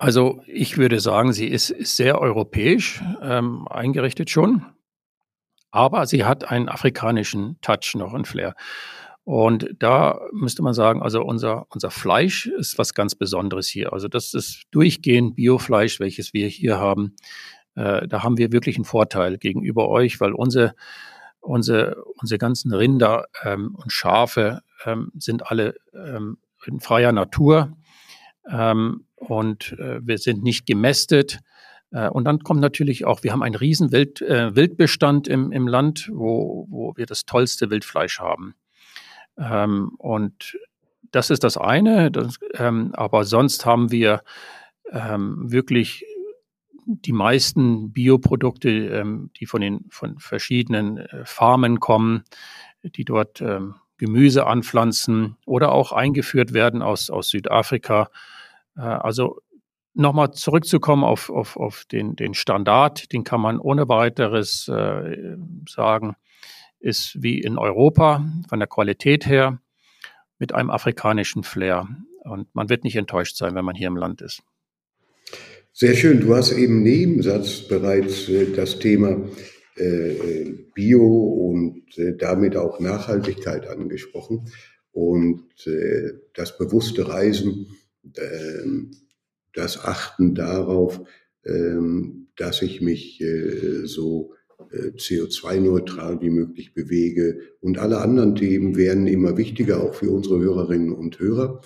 Also 0.02 0.42
ich 0.48 0.78
würde 0.78 0.98
sagen, 0.98 1.32
sie 1.32 1.46
ist, 1.46 1.70
ist 1.70 1.94
sehr 1.94 2.20
europäisch 2.20 3.00
ähm, 3.22 3.68
eingerichtet 3.68 4.30
schon, 4.30 4.66
aber 5.70 6.06
sie 6.06 6.24
hat 6.24 6.50
einen 6.50 6.68
afrikanischen 6.68 7.56
Touch 7.60 7.94
noch, 7.94 8.12
einen 8.12 8.24
Flair. 8.24 8.56
Und 9.22 9.70
da 9.78 10.18
müsste 10.32 10.64
man 10.64 10.74
sagen, 10.74 11.04
also 11.04 11.22
unser, 11.22 11.66
unser 11.68 11.92
Fleisch 11.92 12.46
ist 12.46 12.78
was 12.78 12.94
ganz 12.94 13.14
Besonderes 13.14 13.68
hier. 13.68 13.92
Also 13.92 14.08
das 14.08 14.34
ist 14.34 14.64
durchgehend 14.72 15.36
Biofleisch, 15.36 16.00
welches 16.00 16.32
wir 16.32 16.48
hier 16.48 16.80
haben. 16.80 17.14
Äh, 17.76 18.08
da 18.08 18.24
haben 18.24 18.38
wir 18.38 18.50
wirklich 18.50 18.74
einen 18.74 18.84
Vorteil 18.84 19.38
gegenüber 19.38 19.88
euch, 19.88 20.20
weil 20.20 20.32
unsere, 20.32 20.74
unsere, 21.38 22.02
unsere 22.20 22.38
ganzen 22.38 22.74
Rinder 22.74 23.26
ähm, 23.44 23.76
und 23.76 23.92
Schafe 23.92 24.62
ähm, 24.84 25.12
sind 25.16 25.46
alle 25.46 25.76
ähm, 25.94 26.38
in 26.66 26.80
freier 26.80 27.12
Natur 27.12 27.76
ähm, 28.50 29.06
und 29.28 29.76
äh, 29.78 30.00
wir 30.02 30.18
sind 30.18 30.42
nicht 30.42 30.66
gemästet. 30.66 31.40
Äh, 31.92 32.08
und 32.08 32.24
dann 32.24 32.40
kommt 32.40 32.60
natürlich 32.60 33.04
auch, 33.04 33.22
wir 33.22 33.32
haben 33.32 33.42
einen 33.42 33.54
riesen 33.54 33.92
Wild, 33.92 34.20
äh, 34.22 34.54
Wildbestand 34.54 35.28
im, 35.28 35.52
im 35.52 35.68
Land, 35.68 36.10
wo, 36.12 36.66
wo 36.68 36.96
wir 36.96 37.06
das 37.06 37.24
tollste 37.24 37.70
Wildfleisch 37.70 38.18
haben. 38.18 38.54
Ähm, 39.38 39.92
und 39.98 40.58
das 41.10 41.30
ist 41.30 41.44
das 41.44 41.56
eine, 41.56 42.10
das, 42.10 42.38
ähm, 42.54 42.92
aber 42.94 43.24
sonst 43.24 43.66
haben 43.66 43.90
wir 43.92 44.22
ähm, 44.90 45.50
wirklich 45.52 46.04
die 46.84 47.12
meisten 47.12 47.92
Bioprodukte, 47.92 48.70
ähm, 48.70 49.30
die 49.38 49.46
von 49.46 49.60
den 49.60 49.84
von 49.90 50.18
verschiedenen 50.18 50.98
äh, 50.98 51.24
Farmen 51.24 51.80
kommen, 51.80 52.24
die 52.82 53.04
dort 53.04 53.40
ähm, 53.40 53.76
Gemüse 53.98 54.46
anpflanzen 54.46 55.36
oder 55.46 55.70
auch 55.70 55.92
eingeführt 55.92 56.52
werden 56.54 56.82
aus, 56.82 57.08
aus 57.08 57.28
Südafrika. 57.28 58.10
Äh, 58.76 58.80
also 58.80 59.40
nochmal 59.94 60.32
zurückzukommen 60.32 61.04
auf, 61.04 61.30
auf, 61.30 61.56
auf 61.56 61.84
den, 61.90 62.16
den 62.16 62.34
Standard, 62.34 63.12
den 63.12 63.24
kann 63.24 63.40
man 63.40 63.58
ohne 63.58 63.88
weiteres 63.88 64.68
äh, 64.68 65.36
sagen, 65.68 66.16
ist 66.80 67.22
wie 67.22 67.38
in 67.38 67.58
Europa 67.58 68.24
von 68.48 68.58
der 68.58 68.68
Qualität 68.68 69.26
her 69.26 69.60
mit 70.38 70.54
einem 70.54 70.70
afrikanischen 70.70 71.42
Flair. 71.44 71.88
Und 72.24 72.52
man 72.54 72.68
wird 72.68 72.84
nicht 72.84 72.96
enttäuscht 72.96 73.36
sein, 73.36 73.54
wenn 73.54 73.64
man 73.64 73.74
hier 73.74 73.88
im 73.88 73.96
Land 73.96 74.22
ist. 74.22 74.42
Sehr 75.72 75.94
schön. 75.94 76.20
Du 76.20 76.34
hast 76.34 76.52
eben 76.52 76.82
Nebensatz 76.82 77.68
bereits 77.68 78.28
äh, 78.28 78.52
das 78.52 78.78
Thema 78.78 79.28
Bio 80.74 81.00
und 81.02 81.82
damit 82.18 82.58
auch 82.58 82.78
Nachhaltigkeit 82.78 83.66
angesprochen. 83.66 84.52
Und 84.92 85.46
das 86.34 86.58
bewusste 86.58 87.08
Reisen, 87.08 87.68
das 89.52 89.78
Achten 89.84 90.34
darauf, 90.34 91.00
ähm, 91.44 92.28
dass 92.36 92.62
ich 92.62 92.80
mich 92.80 93.20
äh, 93.20 93.86
so 93.86 94.34
äh, 94.70 94.88
CO2-neutral 94.96 96.20
wie 96.20 96.30
möglich 96.30 96.74
bewege. 96.74 97.40
Und 97.60 97.78
alle 97.78 97.98
anderen 97.98 98.34
Themen 98.34 98.76
werden 98.76 99.06
immer 99.06 99.36
wichtiger, 99.36 99.82
auch 99.82 99.94
für 99.94 100.10
unsere 100.10 100.40
Hörerinnen 100.40 100.92
und 100.92 101.18
Hörer. 101.18 101.60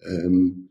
Ähm, 0.00 0.70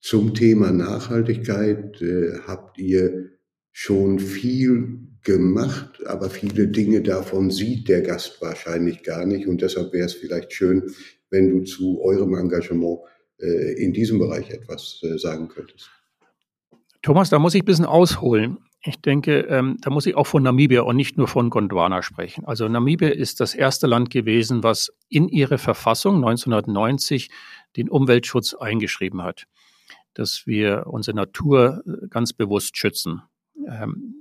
zum 0.00 0.34
Thema 0.34 0.70
Nachhaltigkeit 0.72 2.00
äh, 2.00 2.38
habt 2.46 2.78
ihr 2.78 3.30
schon 3.72 4.18
viel 4.18 5.00
gemacht, 5.22 6.04
aber 6.06 6.30
viele 6.30 6.68
Dinge 6.68 7.02
davon 7.02 7.50
sieht 7.50 7.88
der 7.88 8.02
Gast 8.02 8.40
wahrscheinlich 8.40 9.02
gar 9.02 9.26
nicht. 9.26 9.46
Und 9.46 9.60
deshalb 9.60 9.92
wäre 9.92 10.06
es 10.06 10.14
vielleicht 10.14 10.52
schön, 10.52 10.90
wenn 11.30 11.50
du 11.50 11.64
zu 11.64 12.00
eurem 12.00 12.34
Engagement 12.34 13.00
in 13.38 13.92
diesem 13.92 14.18
Bereich 14.18 14.50
etwas 14.50 15.00
äh, 15.02 15.18
sagen 15.18 15.48
könntest. 15.48 15.90
Thomas, 17.02 17.30
da 17.30 17.38
muss 17.38 17.54
ich 17.54 17.62
ein 17.62 17.66
bisschen 17.66 17.84
ausholen. 17.84 18.58
Ich 18.84 19.00
denke, 19.00 19.40
ähm, 19.40 19.76
da 19.80 19.90
muss 19.90 20.06
ich 20.06 20.16
auch 20.16 20.26
von 20.26 20.42
Namibia 20.42 20.82
und 20.82 20.96
nicht 20.96 21.16
nur 21.16 21.28
von 21.28 21.50
Gondwana 21.50 22.02
sprechen. 22.02 22.44
Also 22.44 22.68
Namibia 22.68 23.08
ist 23.08 23.40
das 23.40 23.54
erste 23.54 23.86
Land 23.86 24.10
gewesen, 24.10 24.62
was 24.62 24.92
in 25.08 25.28
ihre 25.28 25.58
Verfassung 25.58 26.16
1990 26.16 27.30
den 27.76 27.88
Umweltschutz 27.88 28.54
eingeschrieben 28.54 29.22
hat 29.22 29.46
dass 30.18 30.46
wir 30.46 30.86
unsere 30.88 31.16
Natur 31.16 31.82
äh, 31.86 32.08
ganz 32.08 32.32
bewusst 32.32 32.76
schützen. 32.76 33.22
Ähm, 33.68 34.14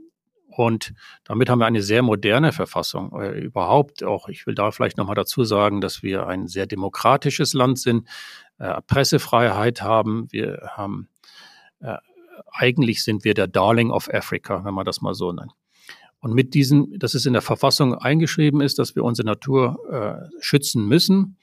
und 0.48 0.94
damit 1.24 1.50
haben 1.50 1.60
wir 1.60 1.66
eine 1.66 1.82
sehr 1.82 2.04
moderne 2.04 2.52
Verfassung. 2.52 3.20
Äh, 3.20 3.40
überhaupt 3.40 4.04
auch, 4.04 4.30
ich 4.30 4.46
will 4.46 4.54
da 4.54 4.72
vielleicht 4.72 4.98
nochmal 4.98 5.16
dazu 5.16 5.44
sagen, 5.44 5.82
dass 5.82 6.04
wir 6.04 6.28
ein 6.28 6.48
sehr 6.48 6.68
demokratisches 6.68 7.54
Land 7.54 7.80
sind, 7.80 8.08
äh, 8.60 8.82
Pressefreiheit 8.88 9.82
haben. 9.82 10.28
Wir 10.32 10.70
haben, 10.76 11.10
äh, 11.80 11.98
eigentlich 12.52 13.04
sind 13.04 13.24
wir 13.24 13.34
der 13.34 13.48
Darling 13.48 13.92
of 13.92 14.10
Africa, 14.14 14.64
wenn 14.64 14.74
man 14.74 14.86
das 14.86 15.02
mal 15.02 15.14
so 15.14 15.32
nennt. 15.32 15.52
Und 16.20 16.34
mit 16.34 16.54
diesem, 16.54 16.98
dass 16.98 17.14
es 17.14 17.26
in 17.26 17.34
der 17.34 17.42
Verfassung 17.42 17.94
eingeschrieben 17.96 18.62
ist, 18.62 18.80
dass 18.80 18.96
wir 18.96 19.04
unsere 19.04 19.28
Natur 19.28 19.78
äh, 19.90 20.42
schützen 20.42 20.88
müssen, 20.88 21.38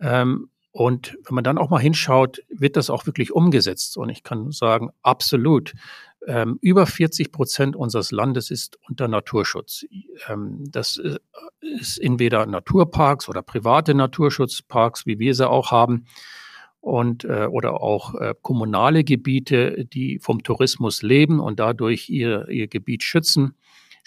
ähm, 0.00 0.50
und 0.70 1.18
wenn 1.26 1.34
man 1.34 1.44
dann 1.44 1.58
auch 1.58 1.70
mal 1.70 1.80
hinschaut, 1.80 2.40
wird 2.48 2.76
das 2.76 2.90
auch 2.90 3.06
wirklich 3.06 3.32
umgesetzt. 3.32 3.96
Und 3.96 4.10
ich 4.10 4.22
kann 4.22 4.52
sagen, 4.52 4.90
absolut. 5.02 5.72
Ähm, 6.26 6.58
über 6.60 6.86
40 6.86 7.32
Prozent 7.32 7.76
unseres 7.76 8.10
Landes 8.10 8.50
ist 8.50 8.78
unter 8.88 9.08
Naturschutz. 9.08 9.84
Ähm, 10.28 10.64
das 10.70 10.98
äh, 10.98 11.18
ist 11.60 11.98
entweder 11.98 12.46
Naturparks 12.46 13.28
oder 13.28 13.42
private 13.42 13.94
Naturschutzparks, 13.94 15.06
wie 15.06 15.18
wir 15.18 15.34
sie 15.34 15.48
auch 15.48 15.70
haben, 15.70 16.06
und 16.80 17.24
äh, 17.24 17.46
oder 17.46 17.80
auch 17.82 18.14
äh, 18.14 18.34
kommunale 18.40 19.04
Gebiete, 19.04 19.84
die 19.84 20.18
vom 20.20 20.42
Tourismus 20.42 21.02
leben 21.02 21.40
und 21.40 21.60
dadurch 21.60 22.08
ihr, 22.08 22.48
ihr 22.48 22.68
Gebiet 22.68 23.02
schützen 23.02 23.54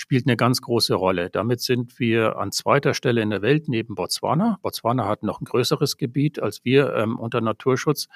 spielt 0.02 0.26
eine 0.26 0.36
ganz 0.36 0.62
große 0.62 0.96
Rolle. 0.96 1.30
Damit 1.30 1.62
sind 1.62 2.00
wir 2.00 2.38
an 2.38 2.52
zweiter 2.52 2.94
Stelle 2.94 3.22
in 3.22 3.30
der 3.30 3.44
Welt 3.44 3.68
neben 3.68 3.94
Botswana. 3.94 4.58
Botswana 4.62 5.08
hat 5.08 5.22
noch 5.22 5.40
ein 5.42 5.46
größeres 5.46 5.96
Gebiet 5.98 6.42
als 6.42 6.66
wir 6.66 6.94
ähm, 6.96 7.20
unter 7.20 7.40
Naturschutz. 7.40 8.08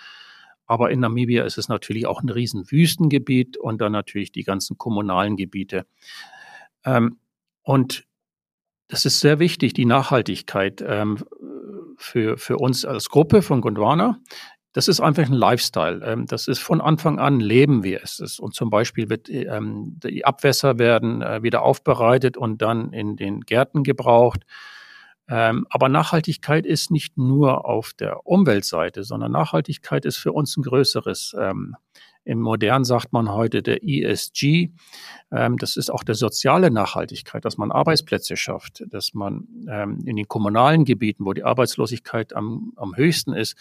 Aber 0.65 0.91
in 0.91 0.99
Namibia 0.99 1.43
ist 1.43 1.57
es 1.57 1.67
natürlich 1.67 2.07
auch 2.07 2.21
ein 2.21 2.29
riesen 2.29 2.69
Wüstengebiet 2.71 3.57
und 3.57 3.81
dann 3.81 3.91
natürlich 3.91 4.31
die 4.31 4.43
ganzen 4.43 4.77
kommunalen 4.77 5.35
Gebiete. 5.35 5.85
Ähm, 6.83 7.19
und 7.61 8.05
das 8.87 9.05
ist 9.05 9.19
sehr 9.19 9.39
wichtig, 9.39 9.73
die 9.73 9.85
Nachhaltigkeit 9.85 10.83
ähm, 10.87 11.23
für, 11.97 12.37
für 12.37 12.57
uns 12.57 12.85
als 12.85 13.09
Gruppe 13.09 13.41
von 13.41 13.61
Gondwana 13.61 14.19
das 14.75 14.89
ist 14.89 14.99
einfach 14.99 15.23
ein 15.23 15.33
Lifestyle. 15.33 16.05
Ähm, 16.05 16.25
das 16.25 16.49
ist 16.49 16.59
von 16.59 16.81
Anfang 16.81 17.17
an 17.17 17.39
leben 17.39 17.83
wir 17.83 18.01
es. 18.03 18.39
Und 18.39 18.55
zum 18.55 18.69
Beispiel 18.69 19.09
wird 19.09 19.29
ähm, 19.29 19.97
die 20.03 20.25
Abwässer 20.25 20.77
werden 20.77 21.21
äh, 21.21 21.41
wieder 21.41 21.61
aufbereitet 21.61 22.35
und 22.35 22.61
dann 22.61 22.91
in 22.91 23.15
den 23.15 23.39
Gärten 23.39 23.83
gebraucht. 23.83 24.41
Ähm, 25.27 25.65
aber 25.69 25.89
Nachhaltigkeit 25.89 26.65
ist 26.65 26.91
nicht 26.91 27.17
nur 27.17 27.65
auf 27.65 27.93
der 27.93 28.25
Umweltseite, 28.27 29.03
sondern 29.03 29.31
Nachhaltigkeit 29.31 30.05
ist 30.05 30.17
für 30.17 30.31
uns 30.31 30.55
ein 30.57 30.63
größeres. 30.63 31.35
Im 32.27 32.39
Modern 32.39 32.83
sagt 32.83 33.13
man 33.13 33.31
heute 33.31 33.61
der 33.61 33.83
ESG. 33.83 34.69
Das 35.29 35.77
ist 35.77 35.91
auch 35.91 36.03
der 36.03 36.15
soziale 36.15 36.71
Nachhaltigkeit, 36.71 37.45
dass 37.45 37.57
man 37.57 37.71
Arbeitsplätze 37.71 38.35
schafft, 38.35 38.83
dass 38.87 39.13
man 39.13 39.47
in 40.05 40.15
den 40.15 40.27
kommunalen 40.27 40.85
Gebieten, 40.85 41.23
wo 41.25 41.33
die 41.33 41.43
Arbeitslosigkeit 41.43 42.35
am, 42.35 42.73
am 42.77 42.95
höchsten 42.95 43.33
ist, 43.33 43.55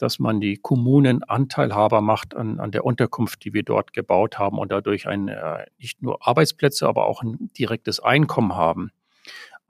dass 0.00 0.18
man 0.18 0.40
die 0.40 0.56
Kommunen 0.56 1.22
Anteilhaber 1.22 2.00
macht 2.00 2.34
an, 2.34 2.58
an 2.58 2.70
der 2.70 2.84
Unterkunft, 2.84 3.44
die 3.44 3.52
wir 3.52 3.62
dort 3.62 3.92
gebaut 3.92 4.38
haben 4.38 4.58
und 4.58 4.72
dadurch 4.72 5.06
ein, 5.06 5.28
äh, 5.28 5.66
nicht 5.78 6.02
nur 6.02 6.26
Arbeitsplätze, 6.26 6.88
aber 6.88 7.06
auch 7.06 7.22
ein 7.22 7.50
direktes 7.58 8.00
Einkommen 8.00 8.54
haben. 8.54 8.90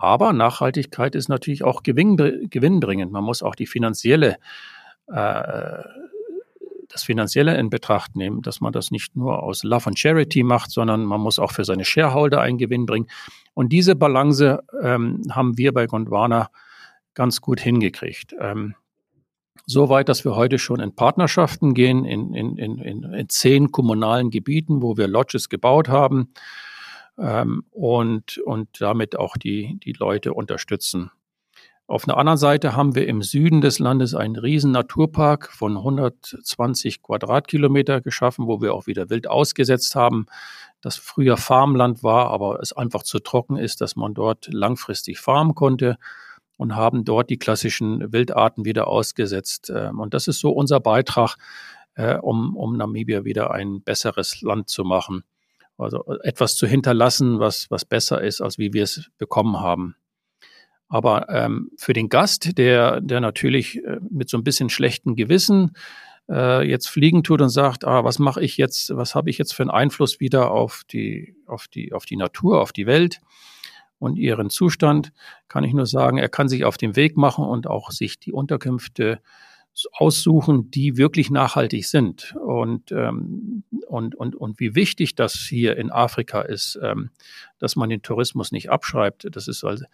Aber 0.00 0.32
Nachhaltigkeit 0.32 1.14
ist 1.14 1.28
natürlich 1.28 1.62
auch 1.62 1.82
Gewinn, 1.82 2.16
gewinnbringend. 2.16 3.12
Man 3.12 3.22
muss 3.22 3.42
auch 3.42 3.54
die 3.54 3.66
finanzielle, 3.66 4.38
äh, 5.08 5.82
das 6.88 7.04
Finanzielle 7.04 7.58
in 7.58 7.68
Betracht 7.68 8.16
nehmen, 8.16 8.40
dass 8.40 8.62
man 8.62 8.72
das 8.72 8.90
nicht 8.90 9.14
nur 9.14 9.42
aus 9.42 9.62
Love 9.62 9.88
and 9.88 9.98
Charity 9.98 10.42
macht, 10.42 10.70
sondern 10.70 11.04
man 11.04 11.20
muss 11.20 11.38
auch 11.38 11.52
für 11.52 11.66
seine 11.66 11.84
Shareholder 11.84 12.40
einen 12.40 12.56
Gewinn 12.56 12.86
bringen. 12.86 13.08
Und 13.52 13.74
diese 13.74 13.94
Balance 13.94 14.64
ähm, 14.82 15.20
haben 15.30 15.58
wir 15.58 15.74
bei 15.74 15.84
Gondwana 15.84 16.48
ganz 17.12 17.42
gut 17.42 17.60
hingekriegt. 17.60 18.34
Ähm, 18.40 18.76
so 19.66 19.90
weit, 19.90 20.08
dass 20.08 20.24
wir 20.24 20.34
heute 20.34 20.58
schon 20.58 20.80
in 20.80 20.94
Partnerschaften 20.94 21.74
gehen, 21.74 22.06
in, 22.06 22.32
in, 22.32 22.56
in, 22.56 22.78
in 22.78 23.28
zehn 23.28 23.70
kommunalen 23.70 24.30
Gebieten, 24.30 24.80
wo 24.80 24.96
wir 24.96 25.08
Lodges 25.08 25.50
gebaut 25.50 25.90
haben 25.90 26.32
ähm, 27.20 27.64
und, 27.70 28.38
und 28.38 28.80
damit 28.80 29.16
auch 29.16 29.36
die, 29.36 29.78
die 29.84 29.92
Leute 29.92 30.34
unterstützen. 30.34 31.10
Auf 31.86 32.04
der 32.04 32.18
anderen 32.18 32.38
Seite 32.38 32.76
haben 32.76 32.94
wir 32.94 33.08
im 33.08 33.20
Süden 33.20 33.60
des 33.60 33.80
Landes 33.80 34.14
einen 34.14 34.36
riesen 34.36 34.70
Naturpark 34.70 35.52
von 35.52 35.76
120 35.76 37.02
Quadratkilometer 37.02 38.00
geschaffen, 38.00 38.46
wo 38.46 38.60
wir 38.60 38.74
auch 38.74 38.86
wieder 38.86 39.10
wild 39.10 39.26
ausgesetzt 39.26 39.96
haben, 39.96 40.26
das 40.80 40.96
früher 40.96 41.36
Farmland 41.36 42.04
war, 42.04 42.28
aber 42.28 42.60
es 42.60 42.72
einfach 42.72 43.02
zu 43.02 43.18
trocken 43.18 43.56
ist, 43.56 43.80
dass 43.80 43.96
man 43.96 44.14
dort 44.14 44.48
langfristig 44.52 45.18
farmen 45.18 45.56
konnte 45.56 45.98
und 46.56 46.76
haben 46.76 47.04
dort 47.04 47.28
die 47.28 47.38
klassischen 47.38 48.12
Wildarten 48.12 48.64
wieder 48.64 48.86
ausgesetzt. 48.86 49.72
Ähm, 49.74 49.98
und 49.98 50.14
das 50.14 50.28
ist 50.28 50.38
so 50.38 50.50
unser 50.52 50.78
Beitrag, 50.78 51.36
äh, 51.94 52.16
um, 52.18 52.56
um 52.56 52.76
Namibia 52.76 53.24
wieder 53.24 53.50
ein 53.50 53.82
besseres 53.82 54.42
Land 54.42 54.68
zu 54.68 54.84
machen. 54.84 55.24
Also 55.80 56.04
äh, 56.06 56.18
etwas 56.22 56.56
zu 56.56 56.66
hinterlassen, 56.66 57.40
was, 57.40 57.70
was 57.70 57.84
besser 57.84 58.20
ist, 58.20 58.40
als 58.40 58.58
wie 58.58 58.72
wir 58.72 58.84
es 58.84 59.10
bekommen 59.18 59.60
haben. 59.60 59.96
Aber 60.88 61.28
ähm, 61.28 61.70
für 61.76 61.92
den 61.92 62.08
Gast, 62.08 62.58
der, 62.58 63.00
der 63.00 63.20
natürlich 63.20 63.84
äh, 63.84 63.98
mit 64.10 64.28
so 64.28 64.36
ein 64.36 64.44
bisschen 64.44 64.70
schlechtem 64.70 65.14
Gewissen 65.14 65.72
äh, 66.28 66.68
jetzt 66.68 66.88
fliegen 66.88 67.22
tut 67.22 67.40
und 67.40 67.48
sagt, 67.50 67.84
ah, 67.84 68.04
was 68.04 68.18
mache 68.18 68.42
ich 68.42 68.56
jetzt, 68.56 68.94
was 68.96 69.14
habe 69.14 69.30
ich 69.30 69.38
jetzt 69.38 69.54
für 69.54 69.62
einen 69.62 69.70
Einfluss 69.70 70.20
wieder 70.20 70.50
auf 70.50 70.82
die, 70.90 71.36
auf 71.46 71.68
die, 71.68 71.92
auf 71.92 72.06
die 72.06 72.16
Natur, 72.16 72.60
auf 72.60 72.72
die 72.72 72.86
Welt 72.86 73.20
und 73.98 74.16
ihren 74.16 74.50
Zustand, 74.50 75.12
kann 75.48 75.62
ich 75.62 75.74
nur 75.74 75.86
sagen, 75.86 76.18
er 76.18 76.28
kann 76.28 76.48
sich 76.48 76.64
auf 76.64 76.76
den 76.76 76.96
Weg 76.96 77.16
machen 77.16 77.44
und 77.44 77.66
auch 77.68 77.90
sich 77.90 78.18
die 78.18 78.32
Unterkünfte 78.32 79.20
aussuchen, 79.92 80.70
die 80.70 80.96
wirklich 80.96 81.30
nachhaltig 81.30 81.86
sind. 81.86 82.34
Und, 82.36 82.92
ähm, 82.92 83.64
und, 83.86 84.14
und, 84.14 84.34
und 84.34 84.60
wie 84.60 84.74
wichtig 84.74 85.14
das 85.14 85.34
hier 85.34 85.76
in 85.76 85.90
Afrika 85.90 86.42
ist, 86.42 86.78
ähm, 86.82 87.10
dass 87.58 87.76
man 87.76 87.88
den 87.88 88.02
Tourismus 88.02 88.52
nicht 88.52 88.70
abschreibt. 88.70 89.28
Das 89.30 89.48
ist 89.48 89.64
also 89.64 89.84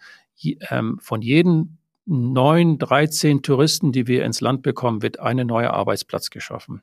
ähm, 0.69 0.99
von 1.01 1.21
jedem 1.21 1.77
neun, 2.05 2.77
13 2.77 3.43
Touristen, 3.43 3.91
die 3.91 4.07
wir 4.07 4.25
ins 4.25 4.41
Land 4.41 4.61
bekommen, 4.61 5.01
wird 5.01 5.19
eine 5.19 5.45
neue 5.45 5.73
Arbeitsplatz 5.73 6.29
geschaffen. 6.29 6.81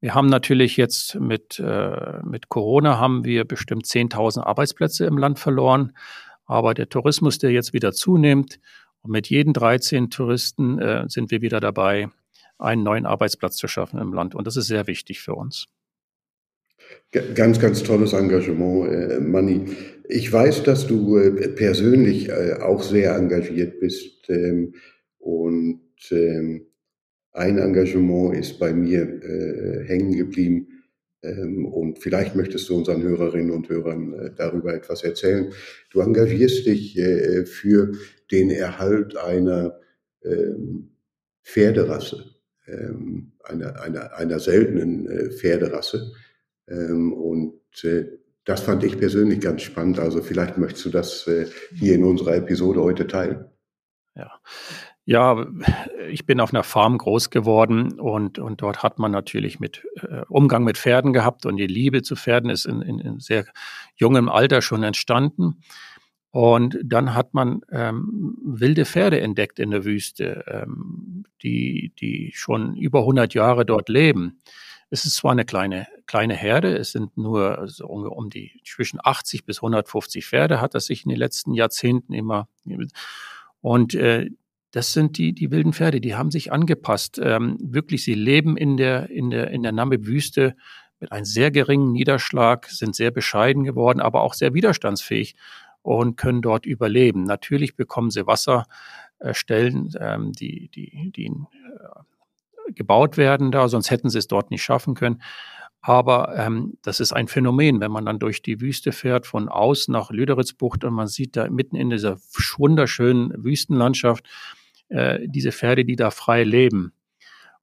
Wir 0.00 0.14
haben 0.14 0.28
natürlich 0.28 0.76
jetzt 0.76 1.14
mit, 1.14 1.58
äh, 1.58 2.20
mit 2.24 2.50
Corona 2.50 2.98
haben 2.98 3.24
wir 3.24 3.46
bestimmt 3.46 3.86
10.000 3.86 4.42
Arbeitsplätze 4.42 5.06
im 5.06 5.16
Land 5.16 5.38
verloren. 5.38 5.92
Aber 6.44 6.74
der 6.74 6.90
Tourismus, 6.90 7.38
der 7.38 7.52
jetzt 7.52 7.72
wieder 7.72 7.92
zunimmt, 7.92 8.60
und 9.04 9.10
mit 9.10 9.28
jedem 9.28 9.52
13 9.52 10.10
Touristen 10.10 10.78
äh, 10.78 11.04
sind 11.08 11.30
wir 11.30 11.42
wieder 11.42 11.60
dabei, 11.60 12.08
einen 12.58 12.82
neuen 12.82 13.04
Arbeitsplatz 13.04 13.56
zu 13.56 13.68
schaffen 13.68 14.00
im 14.00 14.14
Land. 14.14 14.34
Und 14.34 14.46
das 14.46 14.56
ist 14.56 14.66
sehr 14.66 14.86
wichtig 14.86 15.20
für 15.20 15.34
uns. 15.34 15.66
Ganz, 17.34 17.60
ganz 17.60 17.82
tolles 17.82 18.14
Engagement, 18.14 18.90
äh, 18.90 19.20
Manni. 19.20 19.66
Ich 20.08 20.32
weiß, 20.32 20.62
dass 20.64 20.86
du 20.86 21.18
äh, 21.18 21.48
persönlich 21.48 22.30
äh, 22.30 22.54
auch 22.60 22.82
sehr 22.82 23.14
engagiert 23.14 23.78
bist. 23.78 24.28
Ähm, 24.30 24.74
und 25.18 25.80
ähm, 26.10 26.66
ein 27.32 27.58
Engagement 27.58 28.36
ist 28.36 28.58
bei 28.58 28.72
mir 28.72 29.02
äh, 29.02 29.86
hängen 29.86 30.16
geblieben. 30.16 30.73
Ähm, 31.24 31.66
und 31.66 31.98
vielleicht 31.98 32.36
möchtest 32.36 32.68
du 32.68 32.76
unseren 32.76 33.02
Hörerinnen 33.02 33.50
und 33.50 33.68
Hörern 33.68 34.12
äh, 34.14 34.30
darüber 34.36 34.74
etwas 34.74 35.02
erzählen. 35.02 35.52
Du 35.90 36.00
engagierst 36.00 36.66
dich 36.66 36.96
äh, 36.98 37.46
für 37.46 37.92
den 38.30 38.50
Erhalt 38.50 39.16
einer 39.16 39.80
ähm, 40.22 40.90
Pferderasse, 41.42 42.24
ähm, 42.66 43.32
einer, 43.42 43.80
einer, 43.80 44.14
einer 44.16 44.38
seltenen 44.38 45.08
äh, 45.08 45.30
Pferderasse. 45.30 46.12
Und 46.66 47.60
das 48.44 48.60
fand 48.62 48.84
ich 48.84 48.96
persönlich 48.96 49.40
ganz 49.40 49.60
spannend. 49.60 49.98
Also 49.98 50.22
vielleicht 50.22 50.56
möchtest 50.56 50.86
du 50.86 50.88
das 50.88 51.28
hier 51.74 51.94
in 51.94 52.04
unserer 52.04 52.36
Episode 52.36 52.80
heute 52.80 53.06
teilen. 53.06 53.44
Ja, 54.16 54.40
ja, 55.06 55.46
ich 56.08 56.24
bin 56.24 56.40
auf 56.40 56.54
einer 56.54 56.62
Farm 56.62 56.96
groß 56.96 57.30
geworden 57.30 58.00
und, 58.00 58.38
und 58.38 58.62
dort 58.62 58.82
hat 58.82 58.98
man 58.98 59.12
natürlich 59.12 59.60
mit 59.60 59.84
äh, 60.00 60.22
Umgang 60.28 60.64
mit 60.64 60.78
Pferden 60.78 61.12
gehabt 61.12 61.44
und 61.44 61.56
die 61.56 61.66
Liebe 61.66 62.02
zu 62.02 62.16
Pferden 62.16 62.48
ist 62.48 62.64
in, 62.64 62.80
in, 62.80 62.98
in 63.00 63.20
sehr 63.20 63.44
jungem 63.96 64.28
Alter 64.28 64.62
schon 64.62 64.82
entstanden. 64.82 65.60
Und 66.30 66.78
dann 66.82 67.14
hat 67.14 67.32
man 67.32 67.60
ähm, 67.70 68.36
wilde 68.42 68.86
Pferde 68.86 69.20
entdeckt 69.20 69.60
in 69.60 69.70
der 69.70 69.84
Wüste, 69.84 70.44
ähm, 70.48 71.24
die, 71.42 71.92
die 72.00 72.32
schon 72.34 72.74
über 72.74 73.00
100 73.00 73.34
Jahre 73.34 73.64
dort 73.64 73.88
leben. 73.88 74.40
Es 74.90 75.04
ist 75.04 75.16
zwar 75.16 75.32
eine 75.32 75.44
kleine, 75.44 75.86
kleine 76.06 76.34
Herde, 76.34 76.76
es 76.76 76.92
sind 76.92 77.16
nur 77.16 77.68
so 77.68 77.86
um 77.86 78.30
die 78.30 78.60
zwischen 78.64 78.98
80 79.02 79.44
bis 79.44 79.58
150 79.58 80.26
Pferde, 80.26 80.60
hat 80.60 80.74
das 80.74 80.86
sich 80.86 81.04
in 81.04 81.10
den 81.10 81.18
letzten 81.18 81.52
Jahrzehnten 81.52 82.12
immer. 82.14 82.48
Und 83.60 83.94
äh, 83.94 84.30
das 84.74 84.92
sind 84.92 85.18
die, 85.18 85.32
die 85.32 85.52
wilden 85.52 85.72
Pferde, 85.72 86.00
die 86.00 86.16
haben 86.16 86.32
sich 86.32 86.50
angepasst. 86.50 87.20
Ähm, 87.22 87.56
wirklich, 87.60 88.02
sie 88.02 88.14
leben 88.14 88.56
in 88.56 88.76
der, 88.76 89.08
in 89.08 89.30
der, 89.30 89.52
in 89.52 89.62
der 89.62 89.70
Namib-Wüste 89.70 90.56
mit 90.98 91.12
einem 91.12 91.24
sehr 91.24 91.52
geringen 91.52 91.92
Niederschlag, 91.92 92.66
sind 92.66 92.96
sehr 92.96 93.12
bescheiden 93.12 93.62
geworden, 93.62 94.00
aber 94.00 94.22
auch 94.22 94.34
sehr 94.34 94.52
widerstandsfähig 94.52 95.36
und 95.82 96.16
können 96.16 96.42
dort 96.42 96.66
überleben. 96.66 97.22
Natürlich 97.22 97.76
bekommen 97.76 98.10
sie 98.10 98.26
Wasserstellen, 98.26 99.92
ähm, 100.00 100.32
die, 100.32 100.68
die, 100.74 101.12
die 101.14 101.26
äh, 101.26 102.72
gebaut 102.72 103.16
werden 103.16 103.52
da, 103.52 103.68
sonst 103.68 103.92
hätten 103.92 104.10
sie 104.10 104.18
es 104.18 104.26
dort 104.26 104.50
nicht 104.50 104.64
schaffen 104.64 104.94
können. 104.94 105.22
Aber 105.82 106.34
ähm, 106.36 106.78
das 106.82 106.98
ist 106.98 107.12
ein 107.12 107.28
Phänomen, 107.28 107.78
wenn 107.78 107.92
man 107.92 108.06
dann 108.06 108.18
durch 108.18 108.42
die 108.42 108.60
Wüste 108.60 108.90
fährt, 108.90 109.24
von 109.28 109.48
aus 109.48 109.86
nach 109.86 110.10
Lüderitzbucht 110.10 110.82
und 110.82 110.94
man 110.94 111.06
sieht 111.06 111.36
da 111.36 111.48
mitten 111.48 111.76
in 111.76 111.90
dieser 111.90 112.16
wunderschönen 112.58 113.44
Wüstenlandschaft, 113.44 114.26
äh, 114.88 115.20
diese 115.24 115.52
Pferde, 115.52 115.84
die 115.84 115.96
da 115.96 116.10
frei 116.10 116.44
leben. 116.44 116.92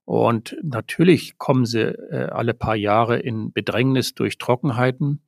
Und 0.04 0.56
natürlich 0.62 1.38
kommen 1.38 1.64
sie 1.64 1.82
äh, 1.82 2.28
alle 2.30 2.54
paar 2.54 2.76
Jahre 2.76 3.18
in 3.18 3.52
Bedrängnis 3.52 4.14
durch 4.14 4.38
Trockenheiten. 4.38 5.22